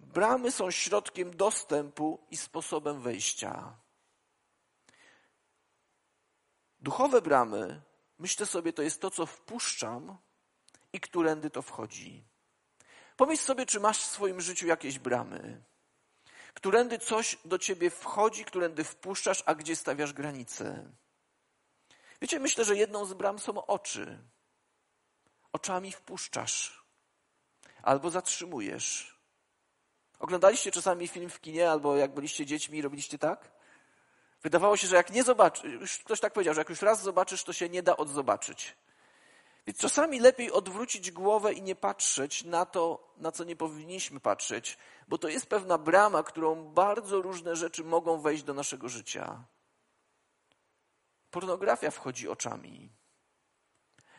Bramy 0.00 0.52
są 0.52 0.70
środkiem 0.70 1.36
dostępu 1.36 2.26
i 2.30 2.36
sposobem 2.36 3.00
wejścia. 3.00 3.76
Duchowe 6.80 7.22
bramy, 7.22 7.82
myślę 8.18 8.46
sobie, 8.46 8.72
to 8.72 8.82
jest 8.82 9.00
to, 9.00 9.10
co 9.10 9.26
wpuszczam 9.26 10.18
i 10.92 11.00
którędy 11.00 11.50
to 11.50 11.62
wchodzi. 11.62 12.24
Pomyśl 13.16 13.42
sobie, 13.42 13.66
czy 13.66 13.80
masz 13.80 13.98
w 13.98 14.10
swoim 14.10 14.40
życiu 14.40 14.66
jakieś 14.66 14.98
bramy, 14.98 15.62
którędy 16.54 16.98
coś 16.98 17.38
do 17.44 17.58
ciebie 17.58 17.90
wchodzi, 17.90 18.44
którędy 18.44 18.84
wpuszczasz, 18.84 19.42
a 19.46 19.54
gdzie 19.54 19.76
stawiasz 19.76 20.12
granice. 20.12 20.92
Wiecie, 22.20 22.40
myślę, 22.40 22.64
że 22.64 22.76
jedną 22.76 23.04
z 23.04 23.14
bram 23.14 23.38
są 23.38 23.66
oczy. 23.66 24.18
Oczami 25.52 25.92
wpuszczasz 25.92 26.86
albo 27.86 28.10
zatrzymujesz. 28.10 29.16
Oglądaliście 30.18 30.72
czasami 30.72 31.08
film 31.08 31.30
w 31.30 31.40
kinie, 31.40 31.70
albo 31.70 31.96
jak 31.96 32.14
byliście 32.14 32.46
dziećmi, 32.46 32.82
robiliście 32.82 33.18
tak? 33.18 33.52
Wydawało 34.42 34.76
się, 34.76 34.86
że 34.86 34.96
jak 34.96 35.10
nie 35.10 35.24
zobaczysz, 35.24 35.98
ktoś 35.98 36.20
tak 36.20 36.32
powiedział, 36.32 36.54
że 36.54 36.60
jak 36.60 36.68
już 36.68 36.82
raz 36.82 37.02
zobaczysz, 37.02 37.44
to 37.44 37.52
się 37.52 37.68
nie 37.68 37.82
da 37.82 37.96
odzobaczyć. 37.96 38.76
Więc 39.66 39.78
czasami 39.78 40.20
lepiej 40.20 40.52
odwrócić 40.52 41.10
głowę 41.10 41.52
i 41.52 41.62
nie 41.62 41.74
patrzeć 41.74 42.44
na 42.44 42.66
to, 42.66 43.12
na 43.16 43.32
co 43.32 43.44
nie 43.44 43.56
powinniśmy 43.56 44.20
patrzeć, 44.20 44.78
bo 45.08 45.18
to 45.18 45.28
jest 45.28 45.46
pewna 45.46 45.78
brama, 45.78 46.22
którą 46.22 46.64
bardzo 46.64 47.22
różne 47.22 47.56
rzeczy 47.56 47.84
mogą 47.84 48.20
wejść 48.20 48.42
do 48.42 48.54
naszego 48.54 48.88
życia. 48.88 49.44
Pornografia 51.36 51.90
wchodzi 51.90 52.28
oczami. 52.28 52.90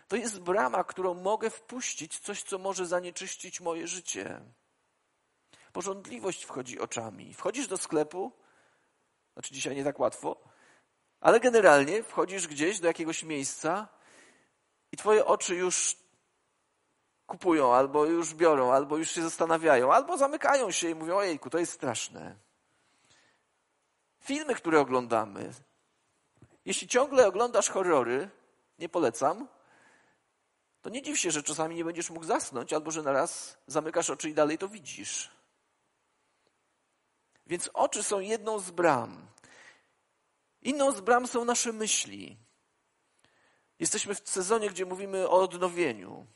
To 0.07 0.15
jest 0.15 0.39
brama, 0.39 0.83
którą 0.83 1.13
mogę 1.13 1.49
wpuścić 1.49 2.19
coś, 2.19 2.43
co 2.43 2.57
może 2.57 2.85
zanieczyścić 2.85 3.61
moje 3.61 3.87
życie. 3.87 4.41
Porządliwość 5.73 6.43
wchodzi 6.43 6.79
oczami. 6.79 7.33
Wchodzisz 7.33 7.67
do 7.67 7.77
sklepu, 7.77 8.31
znaczy 9.33 9.53
dzisiaj 9.53 9.75
nie 9.75 9.83
tak 9.83 9.99
łatwo, 9.99 10.43
Ale 11.19 11.39
generalnie 11.39 12.03
wchodzisz 12.03 12.47
gdzieś 12.47 12.79
do 12.79 12.87
jakiegoś 12.87 13.23
miejsca 13.23 13.87
i 14.91 14.97
twoje 14.97 15.25
oczy 15.25 15.55
już 15.55 15.97
kupują, 17.27 17.73
albo 17.73 18.05
już 18.05 18.33
biorą, 18.33 18.71
albo 18.71 18.97
już 18.97 19.11
się 19.11 19.21
zastanawiają, 19.21 19.93
albo 19.93 20.17
zamykają 20.17 20.71
się 20.71 20.89
i 20.89 20.95
mówią, 20.95 21.15
ojejku, 21.15 21.49
to 21.49 21.57
jest 21.57 21.73
straszne. 21.73 22.35
Filmy, 24.19 24.55
które 24.55 24.79
oglądamy. 24.79 25.53
Jeśli 26.67 26.87
ciągle 26.87 27.27
oglądasz 27.27 27.69
horrory, 27.69 28.29
nie 28.79 28.89
polecam, 28.89 29.47
to 30.81 30.89
nie 30.89 31.01
dziw 31.01 31.19
się, 31.19 31.31
że 31.31 31.43
czasami 31.43 31.75
nie 31.75 31.85
będziesz 31.85 32.09
mógł 32.09 32.25
zasnąć, 32.25 32.73
albo 32.73 32.91
że 32.91 33.03
naraz 33.03 33.57
zamykasz 33.67 34.09
oczy 34.09 34.29
i 34.29 34.33
dalej 34.33 34.57
to 34.57 34.67
widzisz. 34.67 35.31
Więc 37.45 37.69
oczy 37.73 38.03
są 38.03 38.19
jedną 38.19 38.59
z 38.59 38.71
bram. 38.71 39.27
Inną 40.61 40.91
z 40.91 41.01
bram 41.01 41.27
są 41.27 41.45
nasze 41.45 41.73
myśli. 41.73 42.37
Jesteśmy 43.79 44.15
w 44.15 44.29
sezonie, 44.29 44.69
gdzie 44.69 44.85
mówimy 44.85 45.29
o 45.29 45.41
odnowieniu. 45.41 46.27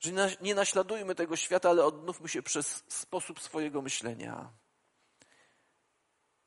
Że 0.00 0.10
nie 0.40 0.54
naśladujmy 0.54 1.14
tego 1.14 1.36
świata, 1.36 1.70
ale 1.70 1.84
odnówmy 1.84 2.28
się 2.28 2.42
przez 2.42 2.84
sposób 2.88 3.40
swojego 3.40 3.82
myślenia. 3.82 4.52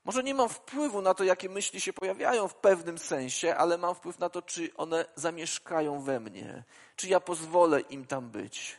Może 0.07 0.23
nie 0.23 0.33
mam 0.33 0.49
wpływu 0.49 1.01
na 1.01 1.13
to, 1.13 1.23
jakie 1.23 1.49
myśli 1.49 1.81
się 1.81 1.93
pojawiają 1.93 2.47
w 2.47 2.55
pewnym 2.55 2.97
sensie, 2.97 3.55
ale 3.55 3.77
mam 3.77 3.95
wpływ 3.95 4.19
na 4.19 4.29
to, 4.29 4.41
czy 4.41 4.73
one 4.75 5.05
zamieszkają 5.15 6.01
we 6.01 6.19
mnie, 6.19 6.63
czy 6.95 7.07
ja 7.07 7.19
pozwolę 7.19 7.81
im 7.81 8.05
tam 8.05 8.29
być. 8.29 8.77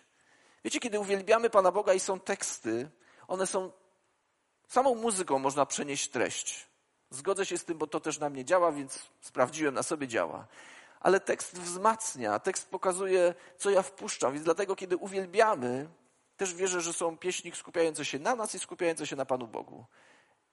Wiecie, 0.64 0.80
kiedy 0.80 1.00
uwielbiamy 1.00 1.50
Pana 1.50 1.72
Boga 1.72 1.94
i 1.94 2.00
są 2.00 2.20
teksty, 2.20 2.90
one 3.26 3.46
są 3.46 3.72
samą 4.68 4.94
muzyką 4.94 5.38
można 5.38 5.66
przenieść 5.66 6.08
treść. 6.08 6.66
Zgodzę 7.10 7.46
się 7.46 7.58
z 7.58 7.64
tym, 7.64 7.78
bo 7.78 7.86
to 7.86 8.00
też 8.00 8.18
na 8.18 8.30
mnie 8.30 8.44
działa, 8.44 8.72
więc 8.72 8.98
sprawdziłem, 9.20 9.74
na 9.74 9.82
sobie 9.82 10.08
działa. 10.08 10.46
Ale 11.00 11.20
tekst 11.20 11.58
wzmacnia, 11.58 12.38
tekst 12.38 12.70
pokazuje, 12.70 13.34
co 13.58 13.70
ja 13.70 13.82
wpuszczam, 13.82 14.32
więc 14.32 14.44
dlatego, 14.44 14.76
kiedy 14.76 14.96
uwielbiamy, 14.96 15.88
też 16.36 16.54
wierzę, 16.54 16.80
że 16.80 16.92
są 16.92 17.18
pieśni 17.18 17.52
skupiające 17.54 18.04
się 18.04 18.18
na 18.18 18.34
nas 18.34 18.54
i 18.54 18.58
skupiające 18.58 19.06
się 19.06 19.16
na 19.16 19.26
Panu 19.26 19.46
Bogu. 19.46 19.84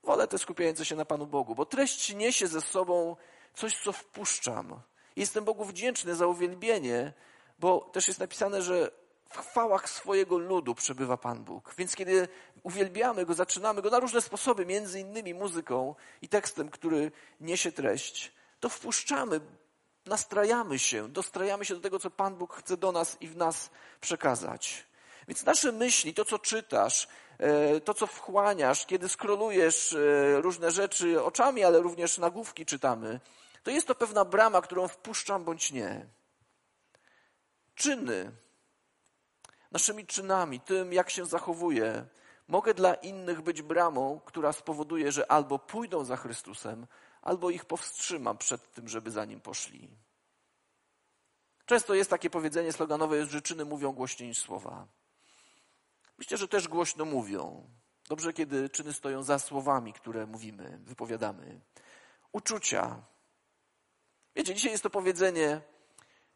Wolę 0.06 0.28
te 0.28 0.38
skupiające 0.38 0.86
się 0.86 0.96
na 0.96 1.06
Panu 1.06 1.28
Bogu, 1.28 1.56
bo 1.56 1.66
treść 1.66 2.16
niesie 2.16 2.48
ze 2.48 2.62
sobą 2.62 3.16
coś, 3.54 3.78
co 3.84 3.92
wpuszczam. 3.92 4.82
Jestem 5.16 5.46
Bogu 5.46 5.66
wdzięczny 5.66 6.16
za 6.16 6.28
uwielbienie, 6.28 7.14
bo 7.60 7.80
też 7.80 8.08
jest 8.08 8.20
napisane, 8.20 8.62
że 8.62 8.92
w 9.30 9.38
chwałach 9.38 9.90
swojego 9.90 10.38
ludu 10.38 10.76
przebywa 10.76 11.18
Pan 11.18 11.44
Bóg. 11.44 11.74
Więc 11.78 11.96
kiedy 11.96 12.28
uwielbiamy 12.64 13.26
Go, 13.26 13.34
zaczynamy 13.34 13.82
Go 13.82 13.90
na 13.90 14.00
różne 14.00 14.22
sposoby, 14.22 14.66
między 14.66 15.00
innymi 15.00 15.34
muzyką 15.34 15.96
i 16.22 16.30
tekstem, 16.30 16.70
który 16.70 17.12
niesie 17.40 17.72
treść, 17.72 18.32
to 18.60 18.70
wpuszczamy, 18.70 19.42
nastrajamy 20.06 20.80
się, 20.80 21.10
dostrajamy 21.10 21.66
się 21.66 21.76
do 21.76 21.82
tego, 21.82 22.00
co 22.00 22.10
Pan 22.10 22.36
Bóg 22.36 22.54
chce 22.54 22.78
do 22.78 22.92
nas 22.92 23.18
i 23.22 23.28
w 23.28 23.38
nas 23.38 23.70
przekazać. 24.02 24.86
Więc 25.28 25.46
nasze 25.46 25.72
myśli, 25.72 26.14
to 26.14 26.26
co 26.26 26.40
czytasz, 26.40 27.08
to 27.86 27.94
co 27.94 28.08
wchłaniasz, 28.08 28.86
kiedy 28.86 29.10
skrolujesz 29.10 29.94
e, 29.94 30.42
różne 30.42 30.72
rzeczy 30.72 31.24
oczami, 31.24 31.64
ale 31.64 31.80
również 31.80 32.18
nagłówki 32.18 32.66
czytamy, 32.66 33.20
to 33.64 33.72
jest 33.72 33.88
to 33.88 33.96
pewna 33.96 34.26
brama, 34.26 34.62
którą 34.62 34.88
wpuszczam 34.88 35.44
bądź 35.44 35.72
nie. 35.72 36.06
Czyny, 37.76 38.32
naszymi 39.72 40.06
czynami, 40.06 40.60
tym 40.60 40.94
jak 40.94 41.10
się 41.10 41.26
zachowuję, 41.26 42.06
mogę 42.48 42.74
dla 42.74 42.94
innych 42.94 43.42
być 43.42 43.62
bramą, 43.62 44.22
która 44.26 44.54
spowoduje, 44.54 45.12
że 45.12 45.32
albo 45.32 45.60
pójdą 45.60 46.06
za 46.06 46.18
Chrystusem, 46.18 46.88
albo 47.22 47.50
ich 47.50 47.66
powstrzymam 47.66 48.38
przed 48.38 48.74
tym, 48.74 48.88
żeby 48.88 49.12
za 49.12 49.26
nim 49.26 49.42
poszli. 49.42 49.90
Często 51.66 51.94
jest 51.94 52.10
takie 52.10 52.30
powiedzenie 52.30 52.74
sloganowe, 52.74 53.26
że 53.26 53.42
czyny 53.42 53.66
mówią 53.66 53.92
głośniej 53.92 54.30
niż 54.30 54.40
słowa. 54.40 54.88
Myślę, 56.18 56.38
że 56.38 56.48
też 56.48 56.68
głośno 56.68 57.06
mówią. 57.06 57.70
Dobrze, 58.10 58.34
kiedy 58.34 58.70
czyny 58.70 58.94
stoją 58.94 59.24
za 59.24 59.40
słowami, 59.40 59.94
które 59.94 60.26
mówimy, 60.26 60.80
wypowiadamy. 60.84 61.62
Uczucia. 62.32 63.02
Wiecie, 64.36 64.56
dzisiaj 64.56 64.72
jest 64.72 64.84
to 64.84 64.90
powiedzenie: 64.90 65.62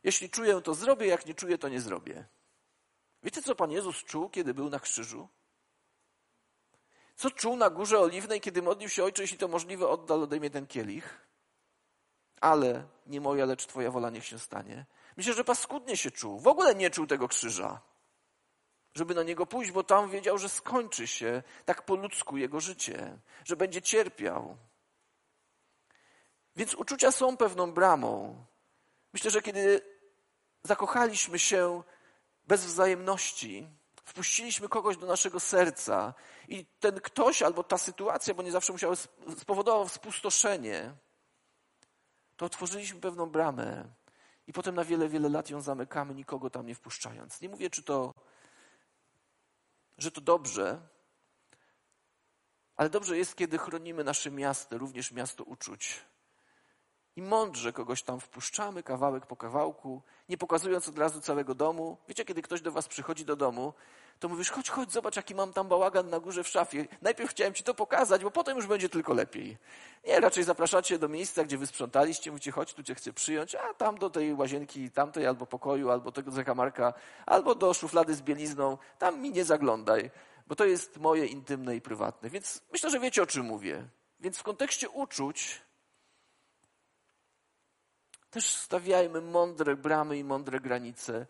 jeśli 0.04 0.30
czuję, 0.30 0.62
to 0.62 0.74
zrobię, 0.74 1.08
jak 1.08 1.26
nie 1.26 1.34
czuję, 1.34 1.58
to 1.58 1.70
nie 1.70 1.82
zrobię. 1.82 2.26
Wiecie, 3.24 3.42
co 3.42 3.56
Pan 3.56 3.72
Jezus 3.72 4.04
czuł, 4.04 4.30
kiedy 4.30 4.54
był 4.54 4.70
na 4.70 4.80
krzyżu? 4.80 5.28
Co 7.16 7.32
czuł 7.32 7.56
na 7.56 7.70
górze 7.70 8.00
oliwnej, 8.00 8.42
kiedy 8.42 8.62
modlił 8.62 8.90
się 8.90 9.04
Ojcze, 9.04 9.22
jeśli 9.22 9.38
to 9.38 9.48
możliwe, 9.48 9.88
oddal 9.88 10.24
ode 10.24 10.40
mnie 10.40 10.50
ten 10.50 10.68
kielich? 10.68 11.28
Ale 12.42 12.88
nie 13.08 13.22
moja, 13.22 13.46
lecz 13.46 13.66
Twoja 13.66 13.92
wola 13.92 14.10
niech 14.10 14.26
się 14.26 14.40
stanie. 14.40 14.86
Myślę, 15.18 15.34
że 15.34 15.44
paskudnie 15.44 15.98
się 15.98 16.12
czuł. 16.12 16.40
W 16.40 16.48
ogóle 16.48 16.76
nie 16.76 16.90
czuł 16.90 17.08
tego 17.08 17.28
krzyża 17.28 17.82
żeby 18.94 19.16
na 19.16 19.24
niego 19.24 19.46
pójść, 19.46 19.72
bo 19.72 19.84
tam 19.84 20.10
wiedział, 20.10 20.38
że 20.38 20.50
skończy 20.50 21.08
się 21.08 21.44
tak 21.66 21.86
po 21.86 21.96
ludzku 21.96 22.38
jego 22.38 22.60
życie, 22.60 23.18
że 23.46 23.56
będzie 23.56 23.82
cierpiał. 23.82 24.58
Więc 26.56 26.74
uczucia 26.74 27.12
są 27.12 27.38
pewną 27.38 27.72
bramą. 27.72 28.46
Myślę, 29.14 29.32
że 29.32 29.42
kiedy 29.42 29.82
zakochaliśmy 30.64 31.40
się 31.40 31.84
bez 32.48 32.66
wzajemności, 32.66 33.68
wpuściliśmy 34.06 34.70
kogoś 34.70 34.98
do 34.98 35.08
naszego 35.08 35.40
serca 35.40 36.14
i 36.48 36.66
ten 36.80 37.02
ktoś 37.02 37.42
albo 37.42 37.64
ta 37.64 37.78
sytuacja, 37.78 38.34
bo 38.34 38.44
nie 38.44 38.52
zawsze 38.52 38.74
musiała 38.74 38.96
spowodować 39.38 39.92
spustoszenie, 39.92 40.94
to 42.38 42.46
otworzyliśmy 42.46 43.02
pewną 43.02 43.26
bramę 43.26 43.86
i 44.48 44.54
potem 44.54 44.76
na 44.76 44.86
wiele, 44.86 45.10
wiele 45.10 45.30
lat 45.30 45.50
ją 45.50 45.62
zamykamy, 45.62 46.16
nikogo 46.16 46.50
tam 46.50 46.66
nie 46.66 46.76
wpuszczając. 46.76 47.42
Nie 47.42 47.50
mówię, 47.50 47.70
czy 47.70 47.84
to 47.84 48.14
że 50.04 50.12
to 50.12 50.22
dobrze, 50.22 50.82
ale 52.76 52.90
dobrze 52.90 53.18
jest, 53.18 53.36
kiedy 53.36 53.58
chronimy 53.58 54.04
nasze 54.04 54.32
miasto, 54.32 54.78
również 54.78 55.12
miasto 55.12 55.44
uczuć. 55.44 56.06
I 57.16 57.22
mądrze 57.22 57.74
kogoś 57.74 58.04
tam 58.04 58.20
wpuszczamy, 58.20 58.84
kawałek 58.84 59.26
po 59.26 59.36
kawałku, 59.36 60.02
nie 60.30 60.38
pokazując 60.38 60.88
od 60.88 60.98
razu 60.98 61.22
całego 61.22 61.56
domu. 61.56 61.98
Wiecie, 62.08 62.26
kiedy 62.26 62.42
ktoś 62.42 62.62
do 62.62 62.72
was 62.72 62.88
przychodzi 62.88 63.26
do 63.26 63.36
domu, 63.36 63.74
to 64.20 64.30
mówisz, 64.30 64.50
chodź, 64.50 64.70
chodź, 64.70 64.92
zobacz, 64.92 65.16
jaki 65.16 65.36
mam 65.36 65.54
tam 65.54 65.68
bałagan 65.68 66.10
na 66.10 66.20
górze 66.20 66.44
w 66.44 66.48
szafie. 66.48 66.88
Najpierw 67.02 67.32
chciałem 67.32 67.54
ci 67.54 67.64
to 67.64 67.74
pokazać, 67.74 68.24
bo 68.24 68.32
potem 68.32 68.58
już 68.58 68.68
będzie 68.68 68.90
tylko 68.90 69.14
lepiej. 69.14 69.58
Nie, 70.08 70.20
raczej 70.20 70.44
zapraszacie 70.44 71.00
do 71.00 71.10
miejsca, 71.10 71.44
gdzie 71.44 71.58
wy 71.58 71.68
sprzątaliście, 71.68 72.32
mówicie, 72.32 72.52
chodź, 72.52 72.74
tu 72.74 72.84
cię 72.84 72.96
chcę 72.96 73.14
przyjąć, 73.14 73.56
a 73.56 73.74
tam 73.74 73.98
do 73.98 74.10
tej 74.10 74.34
łazienki 74.34 74.92
tamtej, 74.92 75.28
albo 75.28 75.46
pokoju, 75.46 75.90
albo 75.90 76.12
tego 76.12 76.32
zakamarka, 76.32 76.94
albo 77.26 77.56
do 77.56 77.74
szuflady 77.74 78.16
z 78.16 78.22
bielizną, 78.22 78.78
tam 78.98 79.22
mi 79.22 79.32
nie 79.32 79.46
zaglądaj, 79.46 80.12
bo 80.48 80.56
to 80.56 80.66
jest 80.66 80.98
moje 80.98 81.26
intymne 81.26 81.76
i 81.76 81.82
prywatne. 81.82 82.30
Więc 82.30 82.62
myślę, 82.72 82.90
że 82.90 83.00
wiecie, 83.00 83.24
o 83.24 83.26
czym 83.26 83.46
mówię. 83.46 83.86
Więc 84.20 84.38
w 84.38 84.44
kontekście 84.44 84.90
uczuć 84.90 85.62
też 88.30 88.56
stawiajmy 88.56 89.22
mądre 89.22 89.76
bramy 89.76 90.18
i 90.18 90.24
mądre 90.24 90.60
granice, 90.60 91.26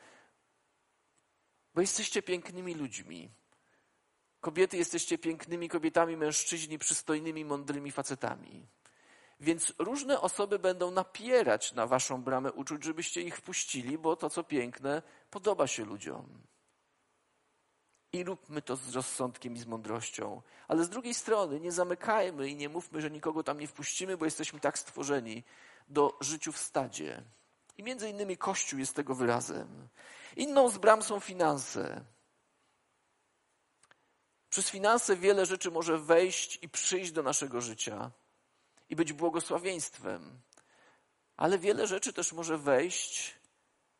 bo 1.80 1.82
jesteście 1.82 2.22
pięknymi 2.22 2.76
ludźmi. 2.76 3.30
Kobiety 4.42 4.78
jesteście 4.78 5.18
pięknymi 5.18 5.70
kobietami, 5.70 6.18
mężczyźni 6.18 6.80
przystojnymi, 6.80 7.46
mądrymi 7.46 7.92
facetami. 7.92 8.68
Więc 9.40 9.74
różne 9.78 10.22
osoby 10.22 10.60
będą 10.60 10.92
napierać 10.92 11.74
na 11.74 11.88
waszą 11.88 12.24
bramę 12.24 12.52
uczuć, 12.52 12.84
żebyście 12.84 13.22
ich 13.22 13.38
wpuścili, 13.38 13.98
bo 13.98 14.16
to, 14.16 14.30
co 14.30 14.44
piękne, 14.44 15.02
podoba 15.30 15.68
się 15.68 15.86
ludziom. 15.86 16.42
I 18.14 18.24
róbmy 18.24 18.62
to 18.62 18.76
z 18.76 18.96
rozsądkiem 18.96 19.56
i 19.56 19.60
z 19.60 19.66
mądrością. 19.66 20.42
Ale 20.68 20.84
z 20.84 20.90
drugiej 20.90 21.14
strony 21.14 21.60
nie 21.60 21.72
zamykajmy 21.72 22.50
i 22.50 22.56
nie 22.56 22.70
mówmy, 22.70 23.02
że 23.02 23.12
nikogo 23.12 23.44
tam 23.44 23.60
nie 23.60 23.68
wpuścimy, 23.68 24.18
bo 24.18 24.26
jesteśmy 24.26 24.60
tak 24.60 24.80
stworzeni 24.80 25.44
do 25.90 26.18
życiu 26.22 26.52
w 26.52 26.58
stadzie. 26.58 27.24
I 27.80 27.84
między 27.84 28.10
innymi 28.10 28.38
Kościół 28.38 28.80
jest 28.80 28.96
tego 28.96 29.16
wyrazem. 29.16 29.88
Inną 30.36 30.70
z 30.70 30.78
bram 30.78 31.04
są 31.04 31.20
finanse. 31.20 32.06
Przez 34.50 34.70
finanse 34.70 35.16
wiele 35.16 35.46
rzeczy 35.46 35.72
może 35.72 35.98
wejść 35.98 36.60
i 36.62 36.70
przyjść 36.70 37.12
do 37.12 37.24
naszego 37.24 37.62
życia 37.62 38.12
i 38.90 38.96
być 38.96 39.14
błogosławieństwem. 39.14 40.40
Ale 41.38 41.60
wiele 41.60 41.88
rzeczy 41.88 42.14
też 42.14 42.34
może 42.34 42.58
wejść, 42.58 43.36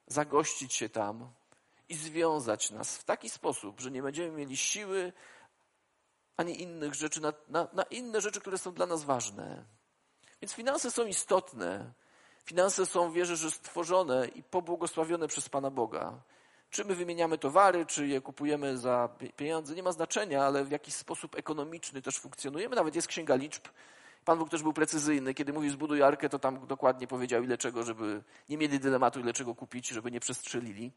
zagościć 0.08 0.74
się 0.74 0.90
tam 0.90 1.34
i 1.90 1.96
związać 1.96 2.72
nas 2.72 2.98
w 2.98 3.04
taki 3.04 3.30
sposób, 3.30 3.80
że 3.80 3.92
nie 3.92 4.04
będziemy 4.04 4.32
mieli 4.32 4.58
siły 4.58 5.14
ani 6.38 6.62
innych 6.62 6.94
rzeczy, 6.94 7.22
na, 7.22 7.34
na, 7.48 7.68
na 7.74 7.84
inne 7.84 8.22
rzeczy, 8.22 8.42
które 8.42 8.58
są 8.58 8.74
dla 8.74 8.86
nas 8.86 9.04
ważne. 9.04 9.66
Więc 10.42 10.54
finanse 10.54 10.92
są 10.92 11.06
istotne. 11.06 11.94
Finanse 12.50 12.86
są, 12.86 13.12
wierzę, 13.12 13.36
że 13.36 13.52
stworzone 13.52 14.28
i 14.28 14.44
pobłogosławione 14.44 15.28
przez 15.28 15.50
Pana 15.50 15.72
Boga. 15.72 16.22
Czy 16.70 16.86
my 16.86 16.96
wymieniamy 16.96 17.38
towary, 17.38 17.86
czy 17.86 18.08
je 18.08 18.22
kupujemy 18.22 18.78
za 18.78 19.10
pieniądze, 19.36 19.76
nie 19.76 19.84
ma 19.84 19.92
znaczenia, 19.92 20.44
ale 20.44 20.66
w 20.66 20.72
jakiś 20.72 20.94
sposób 20.94 21.36
ekonomiczny 21.36 22.02
też 22.02 22.20
funkcjonujemy. 22.20 22.76
Nawet 22.76 22.96
jest 22.96 23.08
księga 23.08 23.36
liczb. 23.36 23.68
Pan 24.26 24.40
Bóg 24.40 24.50
też 24.50 24.64
był 24.64 24.74
precyzyjny. 24.74 25.34
Kiedy 25.34 25.54
mówił 25.54 25.72
zbuduj 25.72 26.04
arkę, 26.04 26.30
to 26.30 26.40
tam 26.40 26.68
dokładnie 26.68 27.08
powiedział 27.08 27.44
ile 27.44 27.58
czego, 27.58 27.84
żeby 27.84 28.24
nie 28.50 28.58
mieli 28.58 28.80
dylematu, 28.80 29.20
ile 29.20 29.34
czego 29.34 29.56
kupić, 29.56 29.88
żeby 29.88 30.12
nie 30.12 30.20
przestrzelili. 30.20 30.92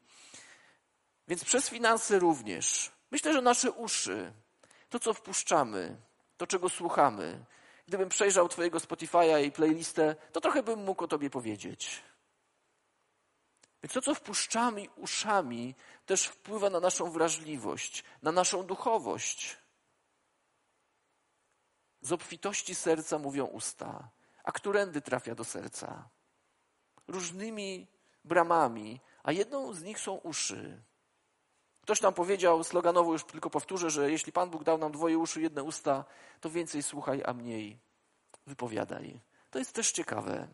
Więc 1.29 1.45
przez 1.45 1.69
finanse 1.69 2.19
również. 2.19 2.93
Myślę, 3.11 3.33
że 3.33 3.43
nasze 3.43 3.73
uszy, 3.73 4.33
to 4.91 4.99
co 4.99 5.15
wpuszczamy, 5.15 5.97
to 6.37 6.47
czego 6.47 6.69
słuchamy, 6.69 7.45
gdybym 7.87 8.09
przejrzał 8.09 8.49
Twojego 8.49 8.79
Spotify'a 8.79 9.45
i 9.45 9.53
playlistę, 9.53 10.17
to 10.33 10.41
trochę 10.41 10.63
bym 10.63 10.85
mógł 10.85 11.05
o 11.05 11.09
Tobie 11.09 11.31
powiedzieć. 11.31 12.03
Więc 13.83 13.93
to, 13.93 14.03
co 14.03 14.15
wpuszczamy 14.15 14.87
uszami, 14.97 15.75
też 16.07 16.25
wpływa 16.25 16.71
na 16.71 16.81
naszą 16.81 17.11
wrażliwość, 17.11 18.05
na 18.23 18.33
naszą 18.33 18.67
duchowość. 18.67 19.57
Z 22.01 22.13
obfitości 22.13 22.75
serca 22.75 23.19
mówią 23.19 23.47
usta, 23.47 24.09
a 24.45 24.53
którędy 24.53 25.01
trafia 25.01 25.35
do 25.35 25.45
serca? 25.45 26.09
Różnymi 27.09 27.87
bramami, 28.25 29.01
a 29.23 29.33
jedną 29.33 29.75
z 29.75 29.83
nich 29.83 30.01
są 30.01 30.13
uszy. 30.13 30.83
Ktoś 31.83 32.01
tam 32.01 32.15
powiedział 32.15 32.65
sloganowo, 32.65 33.13
już 33.13 33.25
tylko 33.25 33.51
powtórzę, 33.51 33.91
że 33.91 34.11
jeśli 34.11 34.33
Pan 34.33 34.51
Bóg 34.51 34.65
dał 34.65 34.79
nam 34.79 34.93
dwoje 34.93 35.19
uszy, 35.19 35.41
jedne 35.41 35.63
usta, 35.63 36.05
to 36.41 36.51
więcej 36.51 36.83
słuchaj, 36.83 37.23
a 37.27 37.33
mniej 37.33 37.79
wypowiadaj. 38.47 39.21
To 39.51 39.59
jest 39.59 39.73
też 39.73 39.93
ciekawe. 39.93 40.49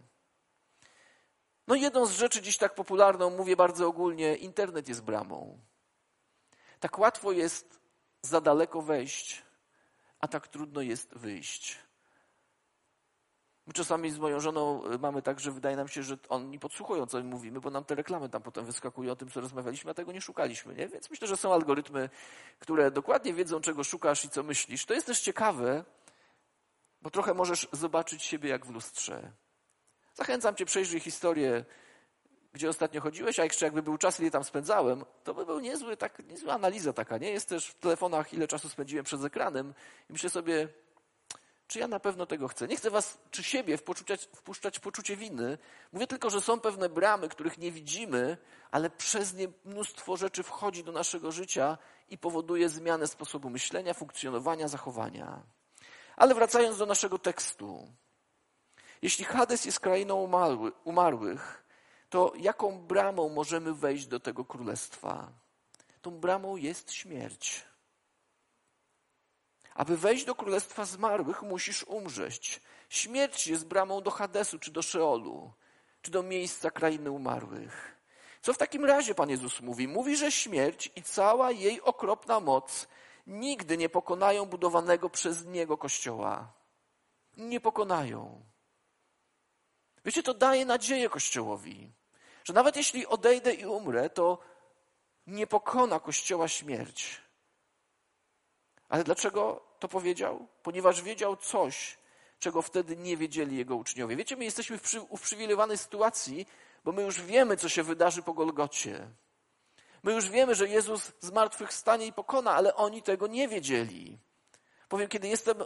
No 1.67 1.75
jedną 1.75 2.07
z 2.07 2.11
rzeczy 2.11 2.43
dziś 2.43 2.59
tak 2.59 2.75
popularną, 2.75 3.31
mówię 3.31 3.57
bardzo 3.57 3.87
ogólnie, 3.87 4.37
internet 4.37 4.89
jest 4.89 5.03
bramą. 5.03 5.59
Tak 6.81 6.99
łatwo 6.99 7.33
jest 7.33 7.81
za 8.23 8.41
daleko 8.41 8.83
wejść, 8.83 9.43
a 10.21 10.29
tak 10.29 10.49
trudno 10.49 10.81
jest 10.81 11.15
wyjść. 11.15 11.79
My 13.69 13.75
czasami 13.75 14.11
z 14.11 14.19
moją 14.19 14.41
żoną 14.41 14.85
y, 14.93 14.99
mamy 14.99 15.23
tak, 15.23 15.41
że 15.41 15.53
wydaje 15.53 15.77
nam 15.77 15.89
się, 15.89 16.03
że 16.03 16.17
oni 16.29 16.59
podsłuchują, 16.59 17.07
co 17.07 17.19
my 17.19 17.25
mówimy, 17.25 17.61
bo 17.61 17.71
nam 17.71 17.85
te 17.85 17.95
reklamy 17.95 18.29
tam 18.29 18.43
potem 18.43 18.65
wyskakują 18.65 19.13
o 19.13 19.17
tym, 19.17 19.31
co 19.31 19.41
rozmawialiśmy, 19.41 19.91
a 19.91 19.95
tego 19.95 20.13
nie 20.13 20.21
szukaliśmy. 20.21 20.75
Nie? 20.75 20.89
Więc 20.89 21.11
myślę, 21.11 21.29
że 21.29 21.37
są 21.37 21.53
algorytmy, 21.53 22.11
które 22.59 22.91
dokładnie 22.91 23.35
wiedzą, 23.35 23.61
czego 23.61 23.85
szukasz 23.85 24.25
i 24.25 24.29
co 24.29 24.43
myślisz. 24.43 24.87
To 24.87 24.95
jest 24.95 25.07
też 25.07 25.21
ciekawe, 25.21 25.85
bo 27.03 27.11
trochę 27.11 27.35
możesz 27.35 27.69
zobaczyć 27.73 28.23
siebie 28.23 28.51
jak 28.51 28.67
w 28.67 28.71
lustrze. 28.71 29.33
Zachęcam 30.15 30.55
cię, 30.55 30.65
przejrzyj 30.65 31.01
historię, 31.01 31.65
gdzie 32.53 32.69
ostatnio 32.69 33.01
chodziłeś, 33.01 33.41
a 33.41 33.45
jeszcze 33.45 33.67
jakby 33.67 33.83
był 33.83 33.99
czas, 33.99 34.21
ile 34.21 34.31
tam 34.31 34.45
spędzałem, 34.45 35.05
to 35.25 35.35
by 35.35 35.47
był 35.47 35.61
niezły, 35.61 35.97
tak, 35.97 36.23
niezła 36.29 36.55
analiza 36.55 36.93
taka, 36.93 37.19
nie? 37.19 37.31
Jest 37.31 37.49
też 37.49 37.67
w 37.67 37.75
telefonach, 37.75 38.33
ile 38.33 38.49
czasu 38.49 38.69
spędziłem 38.69 39.05
przed 39.05 39.25
ekranem 39.25 39.75
i 40.11 40.13
myślę 40.13 40.31
sobie, 40.31 40.69
czy 41.69 41.79
ja 41.79 41.89
na 41.89 42.01
pewno 42.01 42.27
tego 42.27 42.49
chcę. 42.49 42.69
Nie 42.69 42.77
chcę 42.77 42.91
was, 42.91 43.19
czy 43.31 43.43
siebie 43.43 43.77
wpuszczać 44.33 44.79
w 44.79 44.81
poczucie 44.81 45.17
winy. 45.17 45.59
Mówię 45.93 46.07
tylko, 46.07 46.31
że 46.31 46.41
są 46.41 46.61
pewne 46.61 46.89
bramy, 46.89 47.29
których 47.29 47.59
nie 47.59 47.73
widzimy, 47.73 48.37
ale 48.71 48.91
przez 48.91 49.35
nie 49.35 49.49
mnóstwo 49.65 50.17
rzeczy 50.17 50.43
wchodzi 50.43 50.85
do 50.85 50.93
naszego 50.93 51.33
życia 51.33 51.79
i 52.09 52.19
powoduje 52.19 52.69
zmianę 52.69 53.07
sposobu 53.07 53.51
myślenia, 53.51 53.95
funkcjonowania, 53.95 54.69
zachowania. 54.69 55.43
Ale 56.17 56.35
wracając 56.35 56.79
do 56.79 56.87
naszego 56.87 57.19
tekstu. 57.19 57.93
Jeśli 59.03 59.25
Hades 59.25 59.65
jest 59.65 59.81
krainą 59.81 60.31
umarłych, 60.85 61.65
to 62.11 62.33
jaką 62.37 62.79
bramą 62.79 63.29
możemy 63.29 63.75
wejść 63.75 64.07
do 64.07 64.21
tego 64.21 64.45
królestwa? 64.45 65.33
Tą 66.03 66.11
bramą 66.11 66.57
jest 66.57 66.93
śmierć. 66.93 67.68
Aby 69.79 69.97
wejść 69.97 70.25
do 70.25 70.35
królestwa 70.35 70.85
zmarłych, 70.85 71.43
musisz 71.43 71.85
umrzeć. 71.85 72.61
Śmierć 72.89 73.47
jest 73.47 73.67
bramą 73.67 74.01
do 74.01 74.11
Hadesu, 74.11 74.59
czy 74.59 74.71
do 74.71 74.83
Szeolu, 74.83 75.53
czy 76.03 76.11
do 76.11 76.23
miejsca 76.23 76.71
krainy 76.71 77.11
umarłych. 77.11 77.97
Co 78.43 78.53
w 78.53 78.59
takim 78.59 78.85
razie 78.85 79.15
Pan 79.15 79.31
Jezus 79.31 79.61
mówi? 79.61 79.89
Mówi, 79.89 80.17
że 80.17 80.33
śmierć 80.33 80.93
i 80.97 81.03
cała 81.03 81.51
jej 81.51 81.83
okropna 81.83 82.41
moc 82.41 82.89
nigdy 83.27 83.77
nie 83.77 83.89
pokonają 83.89 84.47
budowanego 84.47 85.11
przez 85.11 85.47
Niego 85.47 85.79
Kościoła. 85.79 86.53
Nie 87.37 87.61
pokonają. 87.61 88.45
Wiecie, 90.05 90.23
to 90.23 90.35
daje 90.35 90.67
nadzieję 90.67 91.09
Kościołowi, 91.09 91.93
że 92.45 92.53
nawet 92.53 92.77
jeśli 92.77 93.07
odejdę 93.07 93.55
i 93.55 93.67
umrę, 93.67 94.11
to 94.11 94.39
nie 95.27 95.47
pokona 95.47 96.01
Kościoła 96.01 96.49
śmierć. 96.49 97.21
Ale 98.89 99.05
dlaczego 99.05 99.68
to 99.79 99.89
powiedział? 99.89 100.47
Ponieważ 100.63 101.03
wiedział 101.03 101.37
coś, 101.37 101.99
czego 102.39 102.63
wtedy 102.63 102.97
nie 102.97 103.17
wiedzieli 103.17 103.57
jego 103.57 103.77
uczniowie. 103.77 104.17
Wiecie, 104.17 104.37
my 104.37 104.45
jesteśmy 104.45 104.79
w 104.79 104.95
uprzywilejowanej 105.09 105.79
sytuacji, 105.79 106.47
bo 106.85 106.93
my 106.93 107.03
już 107.03 107.23
wiemy, 107.23 107.57
co 107.57 107.69
się 107.69 107.83
wydarzy 107.83 108.23
po 108.23 108.35
Golgocie. 108.35 109.09
My 110.03 110.13
już 110.13 110.29
wiemy, 110.29 110.55
że 110.55 110.69
Jezus 110.69 111.13
z 111.21 111.31
martwych 111.31 111.73
stanie 111.73 112.07
i 112.07 112.13
pokona, 112.13 112.55
ale 112.55 112.75
oni 112.75 113.03
tego 113.03 113.27
nie 113.27 113.49
wiedzieli. 113.49 114.19
Powiem, 114.89 115.09
kiedy 115.09 115.29
jestem, 115.29 115.57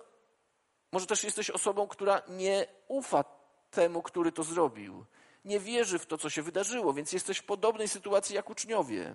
może 0.93 1.07
też 1.07 1.25
jesteś 1.25 1.51
osobą, 1.51 1.89
która 1.89 2.23
nie 2.29 2.67
ufa 2.89 3.25
temu, 3.71 4.03
który 4.03 4.33
to 4.33 4.43
zrobił. 4.43 5.05
Nie 5.45 5.61
wierzy 5.61 5.99
w 5.99 6.07
to, 6.07 6.19
co 6.19 6.31
się 6.31 6.43
wydarzyło, 6.43 6.93
więc 6.93 7.13
jesteś 7.13 7.39
w 7.39 7.45
podobnej 7.45 7.89
sytuacji 7.89 8.37
jak 8.37 8.51
uczniowie. 8.51 9.15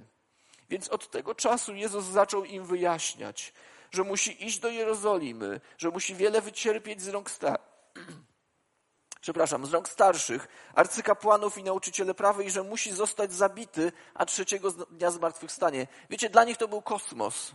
Więc 0.69 0.89
od 0.89 1.12
tego 1.12 1.36
czasu 1.36 1.75
Jezus 1.75 2.05
zaczął 2.05 2.45
im 2.45 2.65
wyjaśniać, 2.65 3.53
że 3.91 4.04
musi 4.04 4.45
iść 4.45 4.60
do 4.60 4.69
Jerozolimy, 4.69 5.62
że 5.78 5.89
musi 5.89 6.15
wiele 6.15 6.41
wycierpieć 6.41 7.02
z 7.02 7.08
rąk 7.08 7.32
sta... 7.32 7.58
Przepraszam, 9.21 9.65
z 9.65 9.73
rąk 9.73 9.89
starszych, 9.89 10.47
arcykapłanów 10.73 11.58
i 11.58 11.63
nauczyciele 11.63 12.13
prawa 12.13 12.43
i 12.43 12.50
że 12.50 12.63
musi 12.63 12.91
zostać 12.91 13.34
zabity, 13.34 13.91
a 14.13 14.26
trzeciego 14.26 14.71
dnia 14.71 15.12
zmartwychwstanie. 15.12 15.88
Wiecie, 16.10 16.30
dla 16.30 16.43
nich 16.43 16.58
to 16.58 16.67
był 16.67 16.82
kosmos. 16.82 17.52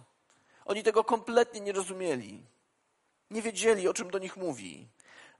Oni 0.64 0.83
tego 0.83 1.05
kompletnie 1.05 1.61
nie 1.61 1.73
rozumieli. 1.73 2.47
Nie 3.31 3.42
wiedzieli, 3.42 3.88
o 3.88 3.95
czym 3.95 4.11
do 4.11 4.18
nich 4.18 4.37
mówi. 4.37 4.88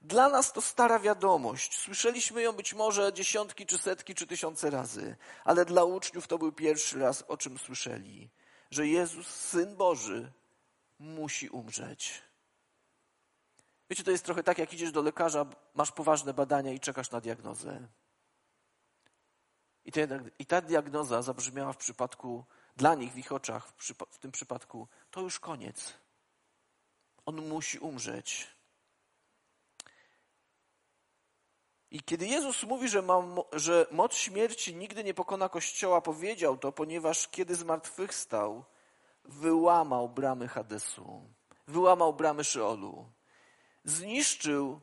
Dla 0.03 0.29
nas 0.29 0.53
to 0.53 0.61
stara 0.61 0.99
wiadomość. 0.99 1.79
Słyszeliśmy 1.79 2.43
ją 2.43 2.53
być 2.53 2.75
może 2.75 3.13
dziesiątki, 3.13 3.67
czy 3.67 3.79
setki, 3.79 4.15
czy 4.15 4.27
tysiące 4.27 4.71
razy, 4.71 5.17
ale 5.45 5.65
dla 5.65 5.85
uczniów 5.85 6.29
to 6.29 6.39
był 6.39 6.53
pierwszy 6.53 6.99
raz, 6.99 7.25
o 7.29 7.37
czym 7.37 7.59
słyszeli, 7.59 8.31
że 8.71 8.87
Jezus, 8.87 9.27
Syn 9.27 9.77
Boży, 9.77 10.33
musi 11.03 11.49
umrzeć. 11.49 12.23
Wiecie, 13.91 14.05
to 14.05 14.11
jest 14.11 14.25
trochę 14.25 14.43
tak, 14.43 14.59
jak 14.59 14.73
idziesz 14.73 14.93
do 14.93 15.03
lekarza, 15.03 15.47
masz 15.75 15.93
poważne 15.93 16.35
badania 16.35 16.73
i 16.73 16.81
czekasz 16.81 17.11
na 17.11 17.21
diagnozę. 17.21 17.89
I, 19.85 19.93
i 20.39 20.47
ta 20.47 20.61
diagnoza 20.61 21.23
zabrzmiała 21.23 21.73
w 21.73 21.77
przypadku, 21.77 22.45
dla 22.77 22.95
nich, 22.95 23.13
w 23.13 23.19
ich 23.19 23.33
oczach, 23.33 23.69
w, 23.69 23.73
przypa 23.73 24.07
w 24.11 24.19
tym 24.19 24.33
przypadku, 24.33 24.89
to 25.11 25.21
już 25.21 25.41
koniec. 25.41 25.95
On 27.27 27.49
musi 27.49 27.79
umrzeć. 27.79 28.47
I 31.91 32.03
kiedy 32.03 32.27
Jezus 32.27 32.63
mówi, 32.63 32.89
że, 32.89 33.03
że 33.53 33.87
moc 33.91 34.15
śmierci 34.15 34.75
nigdy 34.75 35.05
nie 35.05 35.15
pokona 35.15 35.49
Kościoła, 35.49 36.01
powiedział 36.01 36.59
to, 36.59 36.73
ponieważ 36.73 37.29
kiedy 37.29 37.55
zmartwychwstał, 37.55 38.65
wyłamał 39.25 40.09
bramy 40.09 40.49
Hadesu, 40.49 41.23
wyłamał 41.67 42.15
bramy 42.15 42.45
Szeolu, 42.45 43.13
zniszczył, 43.85 44.81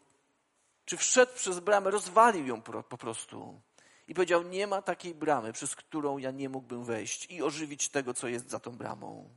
czy 0.86 0.97
wszedł 0.97 1.34
przez 1.36 1.60
bramę, 1.60 1.91
rozwalił 1.91 2.47
ją 2.47 2.62
po 2.62 2.97
prostu. 2.97 3.62
I 4.08 4.13
powiedział: 4.13 4.43
Nie 4.43 4.67
ma 4.67 4.82
takiej 4.82 5.15
bramy, 5.15 5.54
przez 5.54 5.75
którą 5.75 6.17
ja 6.17 6.32
nie 6.32 6.49
mógłbym 6.49 6.84
wejść 6.84 7.32
i 7.32 7.43
ożywić 7.43 7.89
tego, 7.89 8.13
co 8.13 8.28
jest 8.28 8.49
za 8.49 8.60
tą 8.60 8.71
bramą. 8.71 9.30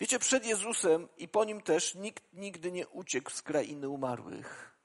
Wiecie, 0.00 0.18
przed 0.18 0.46
Jezusem 0.46 1.08
i 1.16 1.28
po 1.28 1.44
nim 1.44 1.62
też 1.62 1.94
nikt 1.94 2.32
nigdy 2.32 2.72
nie 2.72 2.88
uciekł 2.88 3.30
z 3.30 3.42
krainy 3.42 3.88
umarłych. 3.88 4.76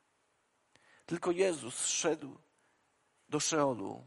Tylko 1.05 1.31
Jezus 1.31 1.85
szedł 1.85 2.37
do 3.29 3.39
Szeolu 3.39 4.03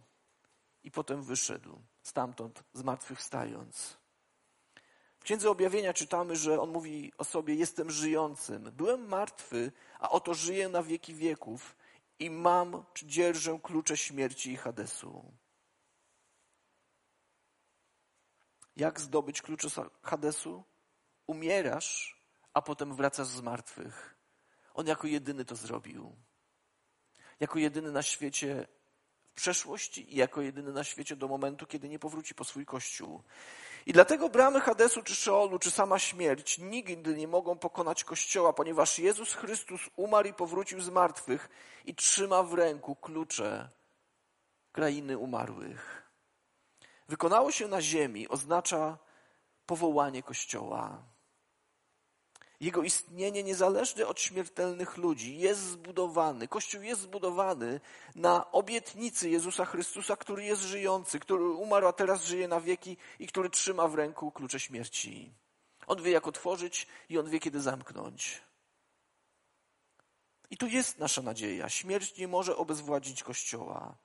i 0.83 0.91
potem 0.91 1.23
wyszedł 1.23 1.83
stamtąd, 2.03 2.65
zmartwychwstając. 2.73 4.04
W 5.25 5.27
Księdze 5.27 5.51
Objawienia 5.51 5.93
czytamy, 5.93 6.37
że 6.37 6.61
on 6.61 6.71
mówi 6.71 7.13
o 7.19 7.25
sobie: 7.25 7.55
Jestem 7.55 7.91
żyjącym. 7.91 8.73
Byłem 8.73 9.09
martwy, 9.09 9.73
a 9.99 10.11
oto 10.11 10.35
żyję 10.35 10.69
na 10.69 10.83
wieki 10.83 11.15
wieków 11.15 11.77
i 12.19 12.31
mam, 12.31 12.85
czy 12.95 13.07
dzierżę 13.07 13.59
klucze 13.63 13.97
śmierci 13.97 14.53
i 14.53 14.57
Hadesu. 14.57 15.33
Jak 18.77 19.01
zdobyć 19.01 19.43
klucze 19.43 19.69
Hadesu? 20.03 20.65
Umierasz, 21.27 22.21
a 22.55 22.63
potem 22.63 22.95
wracasz 22.95 23.27
z 23.27 23.41
martwych. 23.41 24.15
On 24.75 24.87
jako 24.87 25.07
jedyny 25.07 25.45
to 25.45 25.57
zrobił. 25.57 26.17
Jako 27.41 27.59
jedyny 27.59 27.93
na 27.93 28.03
świecie 28.03 28.67
w 29.31 29.35
przeszłości 29.35 30.15
i 30.15 30.17
jako 30.17 30.41
jedyny 30.41 30.73
na 30.73 30.85
świecie 30.85 31.17
do 31.17 31.29
momentu, 31.29 31.67
kiedy 31.67 31.89
nie 31.89 31.99
powróci 31.99 32.35
po 32.35 32.45
swój 32.45 32.67
kościół. 32.67 33.23
I 33.87 33.93
dlatego 33.93 34.29
bramy 34.29 34.61
Hadesu, 34.61 35.03
czy 35.03 35.15
Szeolu, 35.15 35.59
czy 35.59 35.71
sama 35.71 35.99
śmierć 35.99 36.59
nigdy 36.59 37.15
nie 37.15 37.29
mogą 37.29 37.59
pokonać 37.59 38.05
Kościoła, 38.05 38.53
ponieważ 38.53 38.99
Jezus 38.99 39.35
Chrystus 39.35 39.81
umarł 39.97 40.29
i 40.29 40.35
powrócił 40.35 40.81
z 40.81 40.89
martwych 40.89 41.49
i 41.85 41.95
trzyma 41.95 42.43
w 42.43 42.55
ręku 42.55 42.97
klucze 42.97 43.69
krainy 44.73 45.19
umarłych. 45.19 46.11
Wykonało 47.09 47.51
się 47.51 47.69
na 47.69 47.83
ziemi 47.83 48.29
oznacza 48.29 48.99
powołanie 49.67 50.23
Kościoła. 50.23 51.03
Jego 52.65 52.83
istnienie 52.83 53.43
niezależne 53.43 54.07
od 54.07 54.21
śmiertelnych 54.21 54.97
ludzi 54.97 55.39
jest 55.39 55.61
zbudowany. 55.61 56.49
Kościół 56.49 56.83
jest 56.83 57.01
zbudowany 57.01 57.81
na 58.15 58.53
obietnicy 58.53 59.31
Jezusa 59.31 59.65
Chrystusa, 59.65 60.17
który 60.17 60.45
jest 60.45 60.63
żyjący, 60.63 61.21
który 61.21 61.45
umarł, 61.45 61.87
a 61.87 61.93
teraz 61.93 62.25
żyje 62.25 62.49
na 62.49 62.61
wieki 62.61 62.97
i 63.19 63.27
który 63.27 63.51
trzyma 63.51 63.89
w 63.89 63.95
ręku 63.95 64.31
klucze 64.31 64.61
śmierci. 64.61 65.33
On 65.87 66.03
wie, 66.03 66.11
jak 66.11 66.27
otworzyć 66.27 66.87
i 67.09 67.19
on 67.19 67.31
wie, 67.31 67.41
kiedy 67.41 67.61
zamknąć. 67.61 68.43
I 70.51 70.57
tu 70.57 70.67
jest 70.67 70.99
nasza 70.99 71.23
nadzieja. 71.23 71.69
Śmierć 71.69 72.17
nie 72.17 72.29
może 72.29 72.57
obezwładnić 72.57 73.23
Kościoła. 73.23 73.97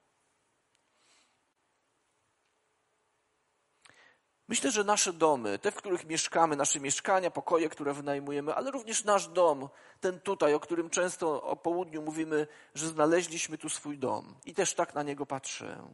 Myślę, 4.49 4.71
że 4.71 4.83
nasze 4.83 5.13
domy, 5.13 5.59
te, 5.59 5.71
w 5.71 5.75
których 5.75 6.05
mieszkamy, 6.05 6.55
nasze 6.55 6.79
mieszkania, 6.79 7.31
pokoje, 7.31 7.69
które 7.69 7.93
wynajmujemy, 7.93 8.55
ale 8.55 8.71
również 8.71 9.03
nasz 9.03 9.27
dom, 9.27 9.69
ten 9.99 10.19
tutaj, 10.19 10.53
o 10.53 10.59
którym 10.59 10.89
często 10.89 11.43
o 11.43 11.55
południu 11.55 12.01
mówimy, 12.01 12.47
że 12.75 12.87
znaleźliśmy 12.87 13.57
tu 13.57 13.69
swój 13.69 13.97
dom 13.97 14.35
i 14.45 14.53
też 14.53 14.73
tak 14.73 14.95
na 14.95 15.03
niego 15.03 15.25
patrzę. 15.25 15.89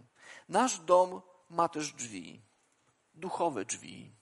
Nasz 0.50 0.80
dom 0.80 1.22
ma 1.50 1.70
też 1.70 1.94
drzwi, 1.94 2.41
duchowe 3.13 3.65
drzwi. 3.65 4.15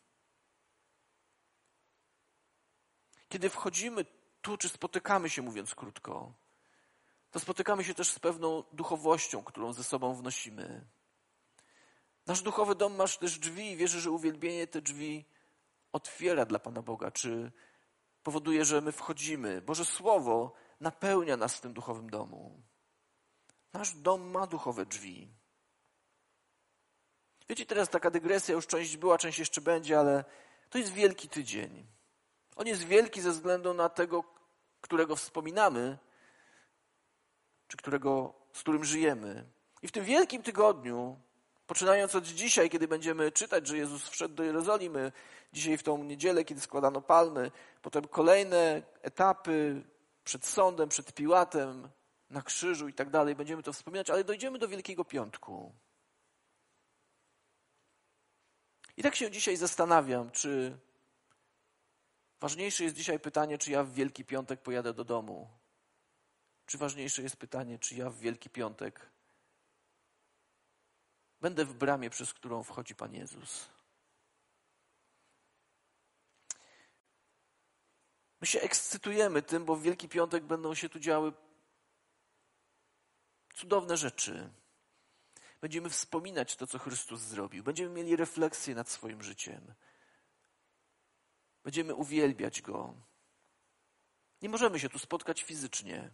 Kiedy 3.29 3.49
wchodzimy 3.49 4.05
tu, 4.41 4.57
czy 4.57 4.69
spotykamy 4.69 5.29
się, 5.29 5.41
mówiąc 5.41 5.75
krótko, 5.75 6.33
to 7.31 7.39
spotykamy 7.39 7.83
się 7.83 7.93
też 7.93 8.09
z 8.09 8.19
pewną 8.19 8.63
duchowością, 8.71 9.43
którą 9.43 9.73
ze 9.73 9.83
sobą 9.83 10.13
wnosimy. 10.13 10.85
Nasz 12.25 12.41
duchowy 12.41 12.75
dom 12.75 12.95
masz 12.95 13.17
też 13.17 13.39
drzwi 13.39 13.71
i 13.71 13.77
wierzę, 13.77 13.99
że 13.99 14.11
uwielbienie 14.11 14.67
te 14.67 14.81
drzwi 14.81 15.25
otwiera 15.91 16.45
dla 16.45 16.59
Pana 16.59 16.81
Boga, 16.81 17.11
czy 17.11 17.51
powoduje, 18.23 18.65
że 18.65 18.81
my 18.81 18.91
wchodzimy. 18.91 19.61
Boże 19.61 19.85
Słowo 19.85 20.53
napełnia 20.79 21.37
nas 21.37 21.55
w 21.55 21.61
tym 21.61 21.73
duchowym 21.73 22.09
domu. 22.09 22.61
Nasz 23.73 23.93
dom 23.93 24.29
ma 24.31 24.47
duchowe 24.47 24.85
drzwi. 24.85 25.33
Wiecie, 27.49 27.65
teraz 27.65 27.89
taka 27.89 28.11
dygresja, 28.11 28.55
już 28.55 28.67
część 28.67 28.97
była, 28.97 29.17
część 29.17 29.39
jeszcze 29.39 29.61
będzie, 29.61 29.99
ale 29.99 30.25
to 30.69 30.77
jest 30.77 30.93
wielki 30.93 31.29
tydzień. 31.29 31.87
On 32.55 32.67
jest 32.67 32.83
wielki 32.83 33.21
ze 33.21 33.31
względu 33.31 33.73
na 33.73 33.89
tego, 33.89 34.23
którego 34.81 35.15
wspominamy, 35.15 35.97
czy 37.67 37.77
którego, 37.77 38.33
z 38.53 38.59
którym 38.59 38.83
żyjemy. 38.83 39.49
I 39.81 39.87
w 39.87 39.91
tym 39.91 40.05
wielkim 40.05 40.43
tygodniu 40.43 41.19
Poczynając 41.73 42.15
od 42.15 42.25
dzisiaj, 42.25 42.69
kiedy 42.69 42.87
będziemy 42.87 43.31
czytać, 43.31 43.67
że 43.67 43.77
Jezus 43.77 44.09
wszedł 44.09 44.35
do 44.35 44.43
Jerozolimy, 44.43 45.11
dzisiaj 45.53 45.77
w 45.77 45.83
tą 45.83 46.03
niedzielę, 46.03 46.45
kiedy 46.45 46.61
składano 46.61 47.01
palmy, 47.01 47.51
potem 47.81 48.07
kolejne 48.07 48.81
etapy 49.01 49.83
przed 50.23 50.45
sądem, 50.45 50.89
przed 50.89 51.13
Piłatem, 51.13 51.89
na 52.29 52.41
krzyżu 52.41 52.87
i 52.87 52.93
tak 52.93 53.09
dalej, 53.09 53.35
będziemy 53.35 53.63
to 53.63 53.73
wspominać, 53.73 54.09
ale 54.09 54.23
dojdziemy 54.23 54.59
do 54.59 54.67
Wielkiego 54.67 55.05
Piątku. 55.05 55.73
I 58.97 59.03
tak 59.03 59.15
się 59.15 59.31
dzisiaj 59.31 59.57
zastanawiam, 59.57 60.31
czy 60.31 60.77
ważniejsze 62.39 62.83
jest 62.83 62.95
dzisiaj 62.95 63.19
pytanie, 63.19 63.57
czy 63.57 63.71
ja 63.71 63.83
w 63.83 63.93
Wielki 63.93 64.25
Piątek 64.25 64.61
pojadę 64.61 64.93
do 64.93 65.03
domu, 65.03 65.49
czy 66.65 66.77
ważniejsze 66.77 67.21
jest 67.21 67.37
pytanie, 67.37 67.79
czy 67.79 67.95
ja 67.95 68.09
w 68.09 68.17
Wielki 68.17 68.49
Piątek 68.49 69.12
Będę 71.43 71.65
w 71.65 71.73
bramie, 71.73 72.09
przez 72.09 72.33
którą 72.33 72.63
wchodzi 72.63 72.95
Pan 72.95 73.13
Jezus. 73.13 73.69
My 78.41 78.47
się 78.47 78.61
ekscytujemy 78.61 79.41
tym, 79.41 79.65
bo 79.65 79.75
w 79.75 79.81
Wielki 79.81 80.09
Piątek 80.09 80.43
będą 80.43 80.75
się 80.75 80.89
tu 80.89 80.99
działy 80.99 81.33
cudowne 83.53 83.97
rzeczy. 83.97 84.49
Będziemy 85.61 85.89
wspominać 85.89 86.55
to, 86.55 86.67
co 86.67 86.79
Chrystus 86.79 87.21
zrobił. 87.21 87.63
Będziemy 87.63 87.89
mieli 87.89 88.15
refleksję 88.15 88.75
nad 88.75 88.89
swoim 88.89 89.23
życiem. 89.23 89.73
Będziemy 91.63 91.95
uwielbiać 91.95 92.61
Go. 92.61 92.95
Nie 94.41 94.49
możemy 94.49 94.79
się 94.79 94.89
tu 94.89 94.99
spotkać 94.99 95.43
fizycznie. 95.43 96.11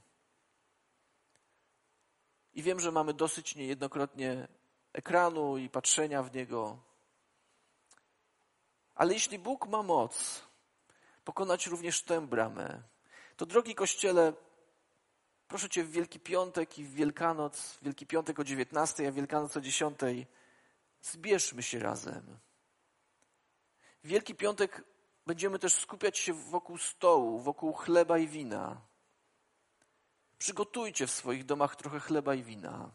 I 2.54 2.64
wiem, 2.64 2.80
że 2.80 2.92
mamy 2.92 3.14
dosyć 3.14 3.56
niejednokrotnie 3.56 4.48
ekranu 4.94 5.58
i 5.58 5.70
patrzenia 5.70 6.24
w 6.24 6.36
niego. 6.36 6.78
Ale 8.96 9.14
jeśli 9.14 9.40
Bóg 9.40 9.68
ma 9.68 9.84
moc 9.84 10.42
pokonać 11.24 11.68
również 11.68 12.04
tę 12.04 12.28
bramę, 12.28 12.84
to 13.38 13.46
drogi 13.46 13.76
Kościele, 13.76 14.34
proszę 15.48 15.70
Cię 15.70 15.84
w 15.84 15.92
Wielki 15.92 16.20
Piątek 16.20 16.80
i 16.80 16.84
w 16.84 16.94
Wielkanoc, 16.94 17.78
Wielki 17.82 18.08
Piątek 18.08 18.40
o 18.40 18.44
19, 18.44 19.08
a 19.08 19.12
Wielkanoc 19.12 19.58
o 19.58 19.62
10, 19.62 20.00
zbierzmy 21.02 21.64
się 21.64 21.80
razem. 21.80 22.40
W 24.04 24.08
Wielki 24.08 24.36
Piątek 24.36 24.84
będziemy 25.26 25.60
też 25.60 25.74
skupiać 25.74 26.18
się 26.18 26.34
wokół 26.34 26.78
stołu, 26.78 27.40
wokół 27.40 27.74
chleba 27.74 28.18
i 28.18 28.28
wina. 28.28 28.82
Przygotujcie 30.38 31.08
w 31.08 31.12
swoich 31.12 31.46
domach 31.46 31.76
trochę 31.76 32.00
chleba 32.00 32.36
i 32.36 32.44
wina. 32.44 32.92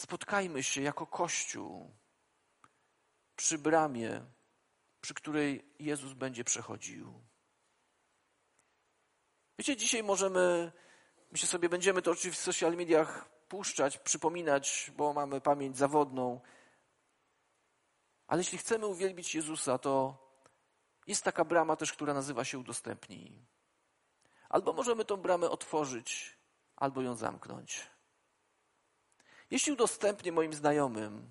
Spotkajmy 0.00 0.62
się 0.62 0.82
jako 0.82 1.06
Kościół 1.06 1.90
przy 3.36 3.58
bramie, 3.58 4.24
przy 5.00 5.14
której 5.14 5.74
Jezus 5.78 6.12
będzie 6.12 6.44
przechodził. 6.44 7.24
Wiecie, 9.58 9.76
dzisiaj 9.76 10.02
możemy, 10.02 10.72
myślę 11.32 11.48
sobie, 11.48 11.68
będziemy 11.68 12.02
to 12.02 12.10
oczywiście 12.10 12.40
w 12.40 12.44
social 12.44 12.76
mediach 12.76 13.28
puszczać, 13.48 13.98
przypominać, 13.98 14.90
bo 14.96 15.12
mamy 15.12 15.40
pamięć 15.40 15.76
zawodną. 15.76 16.40
Ale 18.26 18.40
jeśli 18.40 18.58
chcemy 18.58 18.86
uwielbić 18.86 19.34
Jezusa, 19.34 19.78
to 19.78 20.18
jest 21.06 21.24
taka 21.24 21.44
brama 21.44 21.76
też, 21.76 21.92
która 21.92 22.14
nazywa 22.14 22.44
się 22.44 22.58
udostępnij. 22.58 23.46
Albo 24.48 24.72
możemy 24.72 25.04
tą 25.04 25.16
bramę 25.16 25.50
otworzyć, 25.50 26.38
albo 26.76 27.02
ją 27.02 27.14
zamknąć. 27.14 27.89
Jeśli 29.50 29.72
udostępnię 29.72 30.32
moim 30.32 30.54
znajomym, 30.54 31.30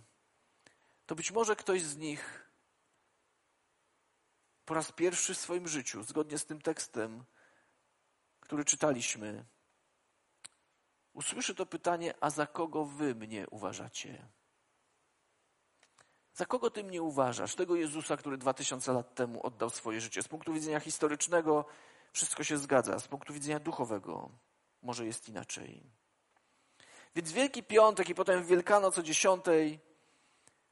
to 1.06 1.16
być 1.16 1.32
może 1.32 1.56
ktoś 1.56 1.84
z 1.84 1.98
nich 1.98 2.52
po 4.66 4.74
raz 4.74 4.92
pierwszy 4.92 5.34
w 5.34 5.38
swoim 5.38 5.68
życiu, 5.68 6.04
zgodnie 6.04 6.38
z 6.38 6.46
tym 6.46 6.62
tekstem, 6.62 7.24
który 8.40 8.66
czytaliśmy, 8.66 9.46
usłyszy 11.14 11.56
to 11.56 11.66
pytanie: 11.66 12.14
A 12.22 12.30
za 12.30 12.48
kogo 12.48 12.86
wy 12.86 13.16
mnie 13.16 13.48
uważacie? 13.50 14.28
Za 16.34 16.46
kogo 16.46 16.70
ty 16.70 16.84
mnie 16.84 17.02
uważasz? 17.02 17.56
Tego 17.56 17.76
Jezusa, 17.76 18.18
który 18.18 18.38
dwa 18.38 18.54
tysiące 18.54 18.94
lat 18.94 19.16
temu 19.16 19.46
oddał 19.46 19.70
swoje 19.70 20.02
życie. 20.02 20.24
Z 20.24 20.28
punktu 20.28 20.54
widzenia 20.54 20.80
historycznego 20.80 21.66
wszystko 22.14 22.44
się 22.44 22.58
zgadza, 22.58 23.00
z 23.00 23.08
punktu 23.08 23.34
widzenia 23.34 23.60
duchowego 23.60 24.30
może 24.82 25.06
jest 25.06 25.30
inaczej. 25.30 25.99
Więc 27.16 27.32
Wielki 27.32 27.64
Piątek 27.64 28.10
i 28.10 28.16
potem 28.16 28.46
Wielkanoc 28.46 28.98
o 28.98 29.04
dziesiątej 29.04 29.80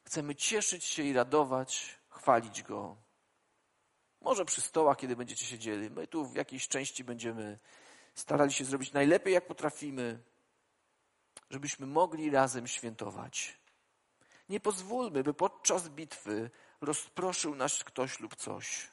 chcemy 0.04 0.36
cieszyć 0.36 0.86
się 0.86 1.04
i 1.04 1.13
radować, 1.13 2.00
chwalić 2.10 2.63
Go. 2.63 2.97
Może 4.21 4.45
przy 4.45 4.62
stołach, 4.62 4.97
kiedy 4.97 5.15
będziecie 5.15 5.45
siedzieli. 5.45 5.89
My 5.89 6.08
tu 6.08 6.26
w 6.26 6.36
jakiejś 6.36 6.67
części 6.67 7.04
będziemy 7.04 7.60
starali 8.15 8.54
się 8.54 8.65
zrobić 8.65 8.93
najlepiej, 8.93 9.34
jak 9.34 9.47
potrafimy, 9.47 10.23
żebyśmy 11.50 11.88
mogli 11.88 12.30
razem 12.30 12.67
świętować. 12.67 13.60
Nie 14.50 14.60
pozwólmy, 14.60 15.23
by 15.23 15.34
podczas 15.34 15.89
bitwy 15.89 16.50
rozproszył 16.82 17.56
nas 17.56 17.84
ktoś 17.84 18.19
lub 18.19 18.36
coś. 18.36 18.91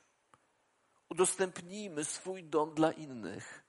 Udostępnijmy 1.08 2.04
swój 2.04 2.44
dom 2.44 2.74
dla 2.74 2.92
innych. 2.92 3.64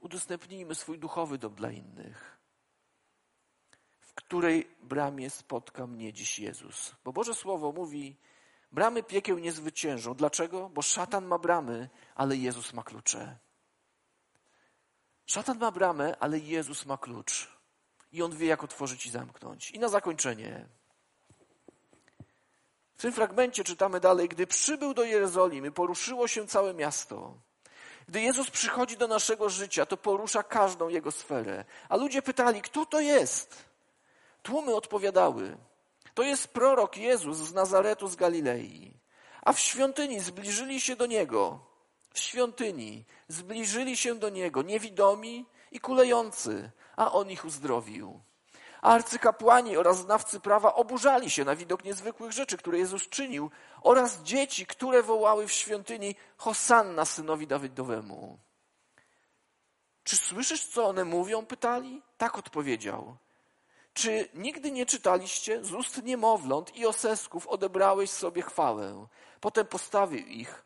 Udostępnijmy 0.00 0.74
swój 0.74 0.98
duchowy 0.98 1.38
dom 1.38 1.54
dla 1.54 1.70
innych. 1.70 2.38
W 4.00 4.14
której 4.14 4.76
bramie 4.82 5.30
spotka 5.30 5.86
mnie 5.86 6.12
dziś 6.12 6.38
Jezus? 6.38 6.94
Bo 7.04 7.12
Boże 7.12 7.34
Słowo 7.34 7.72
mówi, 7.72 8.16
bramy 8.72 9.02
piekieł 9.02 9.38
nie 9.38 9.52
zwyciężą. 9.52 10.14
Dlaczego? 10.14 10.68
Bo 10.68 10.82
szatan 10.82 11.26
ma 11.26 11.38
bramy, 11.38 11.88
ale 12.14 12.36
Jezus 12.36 12.72
ma 12.72 12.82
klucze. 12.82 13.38
Szatan 15.26 15.58
ma 15.58 15.70
bramę, 15.70 16.16
ale 16.20 16.38
Jezus 16.38 16.86
ma 16.86 16.98
klucz. 16.98 17.58
I 18.12 18.22
on 18.22 18.36
wie, 18.36 18.46
jak 18.46 18.64
otworzyć 18.64 19.06
i 19.06 19.10
zamknąć. 19.10 19.70
I 19.70 19.78
na 19.78 19.88
zakończenie. 19.88 20.68
W 22.96 23.02
tym 23.02 23.12
fragmencie 23.12 23.64
czytamy 23.64 24.00
dalej, 24.00 24.28
gdy 24.28 24.46
przybył 24.46 24.94
do 24.94 25.04
Jerozolimy, 25.04 25.72
poruszyło 25.72 26.28
się 26.28 26.46
całe 26.46 26.74
miasto. 26.74 27.47
Gdy 28.08 28.20
Jezus 28.20 28.50
przychodzi 28.50 28.96
do 28.96 29.08
naszego 29.08 29.48
życia, 29.48 29.86
to 29.86 29.96
porusza 29.96 30.42
każdą 30.42 30.88
jego 30.88 31.12
sferę. 31.12 31.64
A 31.88 31.96
ludzie 31.96 32.22
pytali, 32.22 32.62
kto 32.62 32.86
to 32.86 33.00
jest? 33.00 33.64
Tłumy 34.42 34.74
odpowiadały, 34.74 35.56
to 36.14 36.22
jest 36.22 36.48
prorok 36.48 36.96
Jezus 36.96 37.36
z 37.38 37.52
Nazaretu 37.52 38.08
z 38.08 38.16
Galilei. 38.16 38.94
A 39.42 39.52
w 39.52 39.60
świątyni 39.60 40.20
zbliżyli 40.20 40.80
się 40.80 40.96
do 40.96 41.06
Niego, 41.06 41.60
w 42.12 42.18
świątyni 42.18 43.04
zbliżyli 43.28 43.96
się 43.96 44.14
do 44.14 44.28
Niego 44.28 44.62
niewidomi 44.62 45.46
i 45.72 45.80
kulejący, 45.80 46.70
a 46.96 47.12
On 47.12 47.30
ich 47.30 47.44
uzdrowił. 47.44 48.20
Arcykapłani 48.82 49.76
oraz 49.76 49.98
znawcy 49.98 50.40
prawa 50.40 50.74
oburzali 50.74 51.30
się 51.30 51.44
na 51.44 51.56
widok 51.56 51.84
niezwykłych 51.84 52.32
rzeczy, 52.32 52.56
które 52.56 52.78
Jezus 52.78 53.08
czynił, 53.08 53.50
oraz 53.82 54.22
dzieci, 54.22 54.66
które 54.66 55.02
wołały 55.02 55.46
w 55.46 55.52
świątyni 55.52 56.14
Hosanna 56.36 57.04
synowi 57.04 57.46
Dawidowemu. 57.46 58.38
Czy 60.04 60.16
słyszysz, 60.16 60.66
co 60.66 60.86
one 60.86 61.04
mówią? 61.04 61.46
pytali. 61.46 62.02
Tak 62.18 62.38
odpowiedział. 62.38 63.16
Czy 63.92 64.28
nigdy 64.34 64.70
nie 64.70 64.86
czytaliście 64.86 65.64
z 65.64 65.72
ust 65.72 66.02
niemowląt 66.02 66.76
i 66.76 66.86
osesków 66.86 67.46
odebrałeś 67.46 68.10
sobie 68.10 68.42
chwałę? 68.42 69.06
Potem 69.40 69.66
postawił 69.66 70.26
ich. 70.26 70.64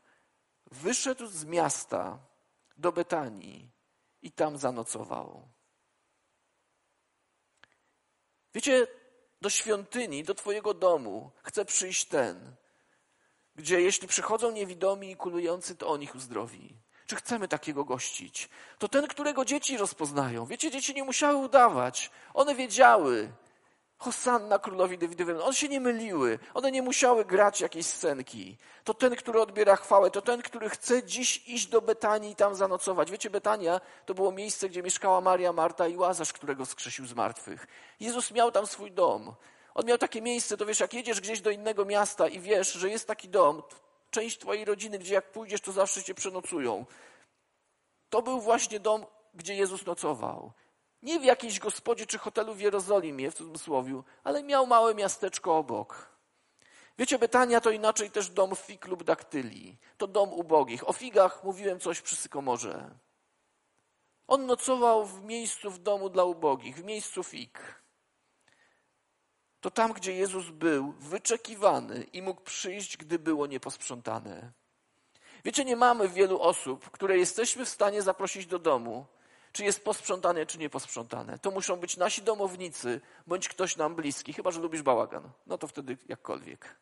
Wyszedł 0.71 1.27
z 1.27 1.45
miasta 1.45 2.19
do 2.77 2.93
Betanii 2.93 3.71
i 4.23 4.33
tam 4.33 4.59
zanocował. 4.59 5.49
Wiecie, 8.55 8.87
do 9.41 9.51
świątyni, 9.51 10.25
do 10.25 10.35
Twojego 10.35 10.75
domu 10.75 11.31
chce 11.43 11.65
przyjść 11.65 12.05
ten, 12.05 12.55
gdzie 13.57 13.81
jeśli 13.81 14.09
przychodzą 14.09 14.51
niewidomi 14.51 15.11
i 15.11 15.17
kulujący, 15.17 15.77
to 15.77 15.89
on 15.89 16.03
ich 16.03 16.15
uzdrowi. 16.15 16.77
Czy 17.07 17.17
chcemy 17.17 17.49
takiego 17.49 17.85
gościć? 17.85 18.49
To 18.79 18.89
ten, 18.89 19.07
którego 19.07 19.45
dzieci 19.45 19.77
rozpoznają. 19.77 20.47
Wiecie, 20.47 20.71
dzieci 20.71 20.95
nie 20.95 21.05
musiały 21.05 21.37
udawać. 21.37 22.11
One 22.35 22.55
wiedziały. 22.55 23.33
Hosanna 24.03 24.59
królowi 24.59 24.99
Dawidowemu. 24.99 25.43
One 25.43 25.55
się 25.55 25.69
nie 25.69 25.81
myliły. 25.81 26.39
One 26.55 26.71
nie 26.73 26.83
musiały 26.83 27.25
grać 27.25 27.61
jakiejś 27.61 27.87
scenki. 27.87 28.59
To 28.85 28.95
ten, 28.95 29.17
który 29.17 29.41
odbiera 29.41 29.77
chwałę. 29.77 30.11
To 30.11 30.23
ten, 30.23 30.43
który 30.43 30.71
chce 30.71 31.03
dziś 31.03 31.49
iść 31.49 31.67
do 31.67 31.81
Betanii 31.81 32.31
i 32.31 32.37
tam 32.37 32.55
zanocować. 32.55 33.11
Wiecie, 33.11 33.31
Betania 33.31 33.81
to 34.07 34.15
było 34.15 34.33
miejsce, 34.33 34.69
gdzie 34.69 34.83
mieszkała 34.83 35.21
Maria, 35.21 35.53
Marta 35.53 35.89
i 35.89 35.97
Łazarz, 35.97 36.33
którego 36.33 36.67
skrzesił 36.67 37.07
z 37.07 37.15
martwych. 37.15 37.67
Jezus 38.01 38.31
miał 38.31 38.53
tam 38.53 38.67
swój 38.67 38.93
dom. 38.93 39.35
On 39.75 39.87
miał 39.87 39.99
takie 39.99 40.23
miejsce, 40.23 40.57
to 40.57 40.67
wiesz, 40.67 40.81
jak 40.81 40.95
jedziesz 40.95 41.21
gdzieś 41.21 41.41
do 41.41 41.51
innego 41.51 41.85
miasta 41.85 42.29
i 42.29 42.41
wiesz, 42.41 42.73
że 42.73 42.91
jest 42.91 43.07
taki 43.07 43.29
dom, 43.29 43.63
część 44.11 44.39
twojej 44.39 44.65
rodziny, 44.65 44.99
gdzie 44.99 45.15
jak 45.15 45.33
pójdziesz, 45.33 45.61
to 45.61 45.73
zawsze 45.73 46.03
cię 46.03 46.15
przenocują. 46.15 46.87
To 48.11 48.23
był 48.23 48.41
właśnie 48.41 48.81
dom, 48.81 49.07
gdzie 49.35 49.55
Jezus 49.55 49.87
nocował. 49.87 50.53
Nie 51.03 51.21
w 51.21 51.25
jakiejś 51.25 51.59
gospodzie 51.59 52.07
czy 52.07 52.19
hotelu 52.19 52.55
w 52.55 52.61
Jerozolimie, 52.61 53.31
w 53.31 53.35
cudzysłowie, 53.35 54.03
ale 54.25 54.43
miał 54.43 54.67
małe 54.67 54.95
miasteczko 54.95 55.57
obok. 55.57 56.13
Wiecie, 56.99 57.19
Betania 57.19 57.61
to 57.61 57.71
inaczej 57.71 58.11
też 58.11 58.31
dom 58.31 58.57
fig 58.57 58.87
lub 58.87 59.05
daktyli. 59.05 59.79
To 59.97 60.07
dom 60.07 60.33
ubogich. 60.33 60.89
O 60.89 60.93
figach 60.93 61.45
mówiłem 61.45 61.81
coś 61.81 62.01
przy 62.01 62.17
Sykomorze. 62.17 62.91
On 64.27 64.47
nocował 64.47 65.07
w 65.07 65.25
miejscu 65.25 65.71
w 65.71 65.79
domu 65.79 66.11
dla 66.11 66.25
ubogich, 66.25 66.77
w 66.77 66.85
miejscu 66.85 67.23
fig. 67.23 67.83
To 69.61 69.71
tam, 69.71 69.93
gdzie 69.93 70.13
Jezus 70.13 70.51
był, 70.51 70.93
wyczekiwany 70.93 72.07
i 72.13 72.23
mógł 72.23 72.41
przyjść, 72.41 72.97
gdy 72.97 73.19
było 73.19 73.47
nieposprzątane. 73.47 74.53
Wiecie, 75.45 75.65
nie 75.65 75.77
mamy 75.77 76.09
wielu 76.09 76.41
osób, 76.41 76.91
które 76.91 77.19
jesteśmy 77.19 77.65
w 77.65 77.69
stanie 77.69 78.03
zaprosić 78.03 78.47
do 78.47 78.59
domu, 78.59 79.07
czy 79.53 79.65
jest 79.65 79.85
posprzątane, 79.85 80.47
czy 80.47 80.59
nieposprzątane. 80.59 81.39
To 81.39 81.51
muszą 81.51 81.77
być 81.77 81.97
nasi 81.97 82.23
domownicy, 82.23 83.01
bądź 83.27 83.49
ktoś 83.49 83.77
nam 83.77 83.95
bliski, 83.95 84.33
chyba 84.33 84.51
że 84.51 84.61
lubisz 84.61 84.83
bałagan. 84.83 85.31
No 85.47 85.59
to 85.59 85.67
wtedy 85.67 85.97
jakkolwiek. 86.09 86.77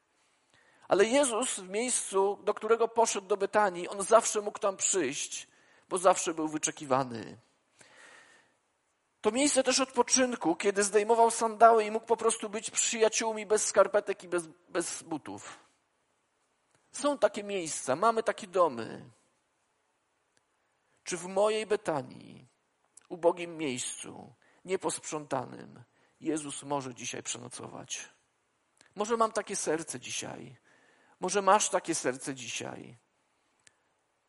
Ale 0.89 1.05
Jezus 1.05 1.61
w 1.61 1.69
miejscu, 1.69 2.39
do 2.45 2.55
którego 2.55 2.89
poszedł 2.89 3.27
do 3.27 3.37
Betanii, 3.37 3.89
on 3.89 4.03
zawsze 4.03 4.41
mógł 4.41 4.59
tam 4.59 4.77
przyjść, 4.77 5.49
bo 5.89 5.99
zawsze 5.99 6.35
był 6.35 6.49
wyczekiwany. 6.49 7.39
To 9.21 9.31
miejsce 9.31 9.63
też 9.63 9.81
odpoczynku, 9.81 10.57
kiedy 10.57 10.83
zdejmował 10.83 11.31
sandały 11.31 11.85
i 11.85 11.91
mógł 11.91 12.07
po 12.07 12.17
prostu 12.17 12.49
być 12.49 12.71
przyjaciółmi 12.71 13.47
bez 13.47 13.67
skarpetek 13.67 14.25
i 14.25 14.29
bez, 14.29 14.49
bez 14.69 15.03
butów. 15.03 15.59
Są 16.93 17.19
takie 17.19 17.43
miejsca, 17.43 17.97
mamy 17.97 18.23
takie 18.23 18.47
domy. 18.47 19.11
Czy 21.05 21.17
w 21.17 21.27
mojej 21.27 21.67
Betanii, 21.67 22.50
ubogim 23.11 23.57
miejscu, 23.57 24.35
nieposprzątanym, 24.65 25.85
Jezus 26.21 26.63
może 26.63 26.95
dzisiaj 26.95 27.23
przenocować? 27.23 28.09
Może 28.95 29.17
mam 29.17 29.33
takie 29.33 29.57
serce 29.57 30.01
dzisiaj. 30.01 30.57
Może 31.21 31.43
masz 31.43 31.71
takie 31.71 31.95
serce 31.95 32.35
dzisiaj. 32.35 32.99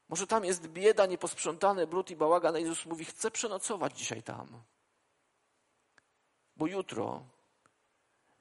Może 0.10 0.28
tam 0.28 0.46
jest 0.46 0.68
bieda, 0.68 1.06
nieposprzątane, 1.06 1.88
brud 1.88 2.12
i 2.12 2.16
bałagan, 2.16 2.56
a 2.56 2.60
Jezus 2.60 2.86
mówi, 2.86 3.06
chcę 3.06 3.32
przenocować 3.32 3.98
dzisiaj 3.98 4.24
tam. 4.24 4.64
Bo 6.56 6.68
jutro 6.68 7.30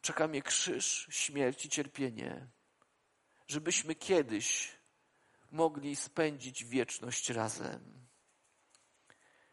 czeka 0.01 0.29
mnie 0.29 0.43
krzyż, 0.43 1.07
śmierć 1.11 1.65
i 1.67 1.69
cierpienie, 1.69 2.49
żebyśmy 3.49 3.95
kiedyś 3.95 4.77
mogli 5.51 5.97
spędzić 5.97 6.65
wieczność 6.65 7.31
razem. 7.31 8.10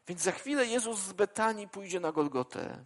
Więc 0.07 0.21
za 0.21 0.31
chwilę 0.31 0.65
Jezus 0.65 0.99
z 0.99 1.13
Betanii 1.13 1.67
pójdzie 1.67 1.99
na 1.99 2.11
Golgotę, 2.11 2.85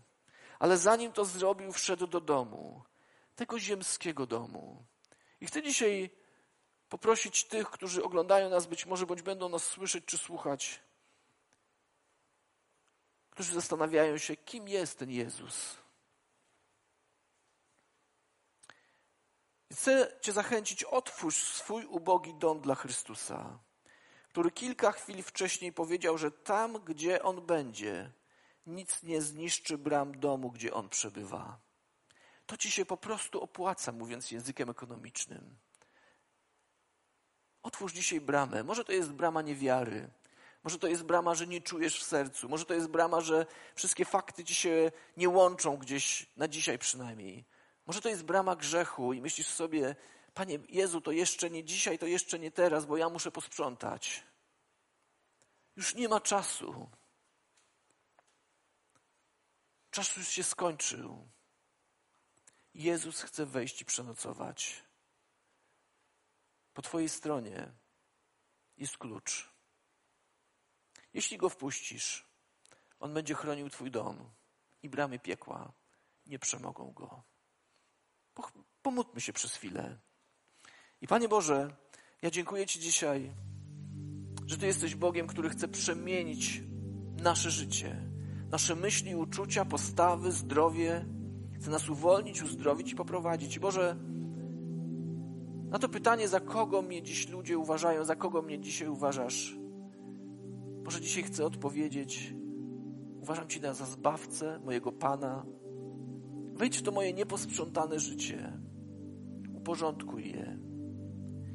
ale 0.59 0.77
zanim 0.77 1.11
to 1.11 1.25
zrobił, 1.25 1.71
wszedł 1.71 2.07
do 2.07 2.21
domu, 2.21 2.83
tego 3.35 3.59
ziemskiego 3.59 4.25
domu. 4.25 4.85
I 5.41 5.45
chcę 5.45 5.63
dzisiaj 5.63 6.09
poprosić 6.89 7.43
tych, 7.43 7.69
którzy 7.69 8.03
oglądają 8.03 8.49
nas 8.49 8.65
być 8.65 8.85
może, 8.85 9.05
bądź 9.05 9.21
będą 9.21 9.49
nas 9.49 9.63
słyszeć 9.63 10.05
czy 10.05 10.17
słuchać, 10.17 10.79
którzy 13.29 13.53
zastanawiają 13.53 14.17
się, 14.17 14.35
kim 14.35 14.67
jest 14.67 14.99
ten 14.99 15.11
Jezus. 15.11 15.77
Chcę 19.71 20.17
Cię 20.21 20.31
zachęcić, 20.31 20.83
otwórz 20.83 21.37
swój 21.37 21.85
ubogi 21.85 22.33
dom 22.33 22.61
dla 22.61 22.75
Chrystusa, 22.75 23.59
który 24.31 24.51
kilka 24.51 24.91
chwil 24.91 25.23
wcześniej 25.23 25.73
powiedział, 25.73 26.17
że 26.17 26.31
tam, 26.31 26.73
gdzie 26.73 27.23
On 27.23 27.45
będzie, 27.45 28.11
nic 28.65 29.03
nie 29.03 29.21
zniszczy 29.21 29.77
bram 29.77 30.19
domu, 30.19 30.51
gdzie 30.51 30.73
On 30.73 30.89
przebywa. 30.89 31.59
To 32.45 32.57
Ci 32.57 32.71
się 32.71 32.85
po 32.85 32.97
prostu 32.97 33.41
opłaca, 33.41 33.91
mówiąc 33.91 34.31
językiem 34.31 34.69
ekonomicznym. 34.69 35.55
Otwórz 37.63 37.93
dzisiaj 37.93 38.21
bramę. 38.21 38.63
Może 38.63 38.85
to 38.85 38.91
jest 38.91 39.11
brama 39.11 39.41
niewiary, 39.41 40.09
może 40.63 40.79
to 40.79 40.87
jest 40.87 41.03
brama, 41.03 41.35
że 41.35 41.47
nie 41.47 41.61
czujesz 41.61 41.99
w 41.99 42.03
sercu. 42.03 42.49
Może 42.49 42.65
to 42.65 42.73
jest 42.73 42.87
brama, 42.87 43.21
że 43.21 43.45
wszystkie 43.75 44.05
fakty 44.05 44.43
ci 44.43 44.55
się 44.55 44.91
nie 45.17 45.29
łączą 45.29 45.77
gdzieś, 45.77 46.29
na 46.37 46.47
dzisiaj 46.47 46.79
przynajmniej. 46.79 47.45
Może 47.85 48.01
to 48.01 48.09
jest 48.09 48.23
brama 48.23 48.55
grzechu 48.55 49.13
i 49.13 49.21
myślisz 49.21 49.47
sobie, 49.47 49.95
Panie 50.33 50.59
Jezu, 50.69 51.01
to 51.01 51.11
jeszcze 51.11 51.49
nie 51.49 51.63
dzisiaj, 51.63 51.99
to 51.99 52.05
jeszcze 52.05 52.39
nie 52.39 52.51
teraz, 52.51 52.85
bo 52.85 52.97
ja 52.97 53.09
muszę 53.09 53.31
posprzątać. 53.31 54.23
Już 55.75 55.95
nie 55.95 56.09
ma 56.09 56.21
czasu. 56.21 56.89
Czas 59.91 60.17
już 60.17 60.27
się 60.27 60.43
skończył. 60.43 61.27
Jezus 62.73 63.21
chce 63.21 63.45
wejść 63.45 63.81
i 63.81 63.85
przenocować. 63.85 64.83
Po 66.73 66.81
Twojej 66.81 67.09
stronie 67.09 67.71
jest 68.77 68.97
klucz. 68.97 69.49
Jeśli 71.13 71.37
go 71.37 71.49
wpuścisz, 71.49 72.25
on 72.99 73.13
będzie 73.13 73.35
chronił 73.35 73.69
Twój 73.69 73.91
dom 73.91 74.31
i 74.83 74.89
bramy 74.89 75.19
piekła 75.19 75.73
nie 76.25 76.39
przemogą 76.39 76.91
go. 76.91 77.23
Pomódlmy 78.81 79.21
się 79.21 79.33
przez 79.33 79.55
chwilę. 79.55 79.99
I 81.01 81.07
Panie 81.07 81.29
Boże, 81.29 81.75
ja 82.21 82.31
dziękuję 82.31 82.65
Ci 82.65 82.79
dzisiaj, 82.79 83.31
że 84.47 84.57
Ty 84.57 84.65
jesteś 84.65 84.95
Bogiem, 84.95 85.27
który 85.27 85.49
chce 85.49 85.67
przemienić 85.67 86.63
nasze 87.23 87.51
życie, 87.51 88.11
nasze 88.51 88.75
myśli, 88.75 89.15
uczucia, 89.15 89.65
postawy, 89.65 90.31
zdrowie. 90.31 91.05
Chce 91.55 91.71
nas 91.71 91.89
uwolnić, 91.89 92.43
uzdrowić 92.43 92.91
i 92.91 92.95
poprowadzić. 92.95 93.59
Boże, 93.59 93.95
na 95.69 95.79
to 95.79 95.89
pytanie, 95.89 96.27
za 96.27 96.39
kogo 96.39 96.81
mnie 96.81 97.03
dziś 97.03 97.29
ludzie 97.29 97.57
uważają, 97.57 98.05
za 98.05 98.15
kogo 98.15 98.41
mnie 98.41 98.59
dzisiaj 98.59 98.87
uważasz, 98.87 99.55
może 100.83 101.01
dzisiaj 101.01 101.23
chcę 101.23 101.45
odpowiedzieć: 101.45 102.33
Uważam 103.21 103.47
Cię 103.47 103.73
za 103.73 103.85
zbawcę 103.85 104.59
mojego 104.65 104.91
Pana. 104.91 105.45
Wejdź 106.53 106.77
w 106.77 106.81
to 106.81 106.91
moje 106.91 107.13
nieposprzątane 107.13 107.99
życie. 107.99 108.59
uporządkuj 109.53 110.29
je. 110.29 110.70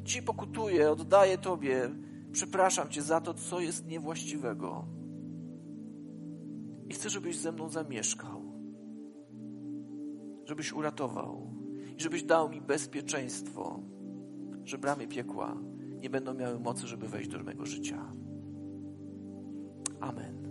Ci 0.06 0.22
pokutuję, 0.22 0.90
oddaję 0.90 1.38
Tobie, 1.38 1.90
przepraszam 2.32 2.88
Cię 2.88 3.02
za 3.02 3.20
to, 3.20 3.34
co 3.34 3.60
jest 3.60 3.86
niewłaściwego. 3.86 4.86
I 6.88 6.94
chcę, 6.94 7.10
żebyś 7.10 7.36
ze 7.36 7.52
mną 7.52 7.68
zamieszkał, 7.68 8.42
żebyś 10.44 10.72
uratował 10.72 11.54
i 11.98 12.02
żebyś 12.02 12.22
dał 12.22 12.48
mi 12.48 12.60
bezpieczeństwo, 12.60 13.80
że 14.64 14.78
bramy 14.78 15.08
piekła 15.08 15.56
nie 16.00 16.10
będą 16.10 16.34
miały 16.34 16.60
mocy, 16.60 16.86
żeby 16.86 17.08
wejść 17.08 17.30
do 17.30 17.42
mojego 17.42 17.66
życia. 17.66 18.12
Amen. 20.00 20.46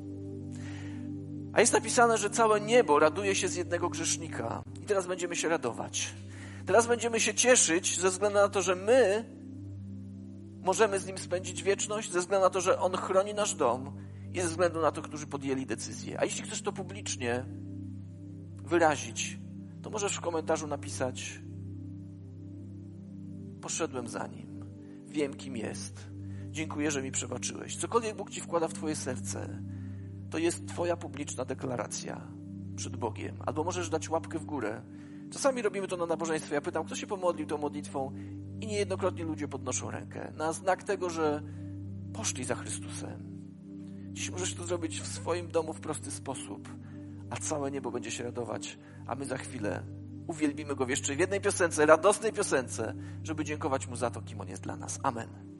A 1.53 1.59
jest 1.59 1.73
napisane, 1.73 2.17
że 2.17 2.29
całe 2.29 2.61
niebo 2.61 2.99
raduje 2.99 3.35
się 3.35 3.47
z 3.47 3.55
jednego 3.55 3.89
grzesznika. 3.89 4.63
I 4.81 4.85
teraz 4.85 5.07
będziemy 5.07 5.35
się 5.35 5.49
radować. 5.49 6.13
Teraz 6.65 6.87
będziemy 6.87 7.19
się 7.19 7.33
cieszyć 7.33 7.99
ze 7.99 8.09
względu 8.09 8.39
na 8.39 8.49
to, 8.49 8.61
że 8.61 8.75
my 8.75 9.34
możemy 10.66 10.99
z 10.99 11.07
nim 11.07 11.18
spędzić 11.18 11.63
wieczność, 11.63 12.11
ze 12.11 12.20
względu 12.20 12.43
na 12.43 12.49
to, 12.49 12.61
że 12.61 12.80
on 12.80 12.97
chroni 12.97 13.34
nasz 13.34 13.55
dom 13.55 13.97
i 14.34 14.41
ze 14.41 14.47
względu 14.47 14.82
na 14.82 14.91
to, 14.91 15.01
którzy 15.01 15.28
podjęli 15.28 15.66
decyzję. 15.66 16.20
A 16.20 16.26
jeśli 16.26 16.43
chcesz 16.43 16.61
to 16.61 16.72
publicznie 16.72 17.45
wyrazić, 18.63 19.39
to 19.82 19.89
możesz 19.89 20.18
w 20.18 20.22
komentarzu 20.22 20.68
napisać: 20.68 21.41
Poszedłem 23.61 24.07
za 24.07 24.28
nim, 24.28 24.66
wiem 25.07 25.34
kim 25.34 25.57
jest. 25.57 26.09
Dziękuję, 26.51 26.91
że 26.91 27.01
mi 27.01 27.11
przebaczyłeś. 27.11 27.76
Cokolwiek 27.78 28.16
Bóg 28.16 28.30
ci 28.30 28.41
wkłada 28.41 28.68
w 28.68 28.74
Twoje 28.74 28.95
serce, 28.95 29.61
to 30.30 30.38
jest 30.38 30.68
Twoja 30.68 30.97
publiczna 30.97 31.45
deklaracja 31.45 32.22
przed 32.76 32.95
Bogiem. 32.95 33.38
Albo 33.45 33.63
możesz 33.63 33.89
dać 33.89 34.09
łapkę 34.09 34.39
w 34.39 34.45
górę. 34.45 34.82
Czasami 35.32 35.61
robimy 35.61 35.88
to 35.88 35.97
na 35.97 36.05
nabożeństwie. 36.05 36.55
Ja 36.55 36.61
pytam, 36.61 36.86
kto 36.86 36.95
się 36.95 37.07
pomodlił 37.07 37.47
tą 37.47 37.57
modlitwą, 37.57 38.11
i 38.61 38.67
niejednokrotnie 38.67 39.23
ludzie 39.23 39.47
podnoszą 39.47 39.91
rękę 39.91 40.31
na 40.37 40.53
znak 40.53 40.83
tego, 40.83 41.09
że 41.09 41.41
poszli 42.13 42.43
za 42.43 42.55
Chrystusem. 42.55 43.35
Dziś 44.11 44.31
możesz 44.31 44.55
to 44.55 44.63
zrobić 44.63 45.01
w 45.01 45.07
swoim 45.07 45.47
domu 45.47 45.73
w 45.73 45.79
prosty 45.79 46.11
sposób, 46.11 46.69
a 47.29 47.35
całe 47.35 47.71
niebo 47.71 47.91
będzie 47.91 48.11
się 48.11 48.23
radować, 48.23 48.77
a 49.07 49.15
my 49.15 49.25
za 49.25 49.37
chwilę 49.37 49.83
uwielbimy 50.27 50.75
Go 50.75 50.87
jeszcze 50.87 51.15
w 51.15 51.19
jednej 51.19 51.41
piosence, 51.41 51.85
radosnej 51.85 52.33
piosence, 52.33 52.93
żeby 53.23 53.45
dziękować 53.45 53.87
Mu 53.87 53.95
za 53.95 54.09
to, 54.09 54.21
kim 54.21 54.41
On 54.41 54.47
jest 54.47 54.63
dla 54.63 54.75
nas. 54.75 54.99
Amen. 55.03 55.54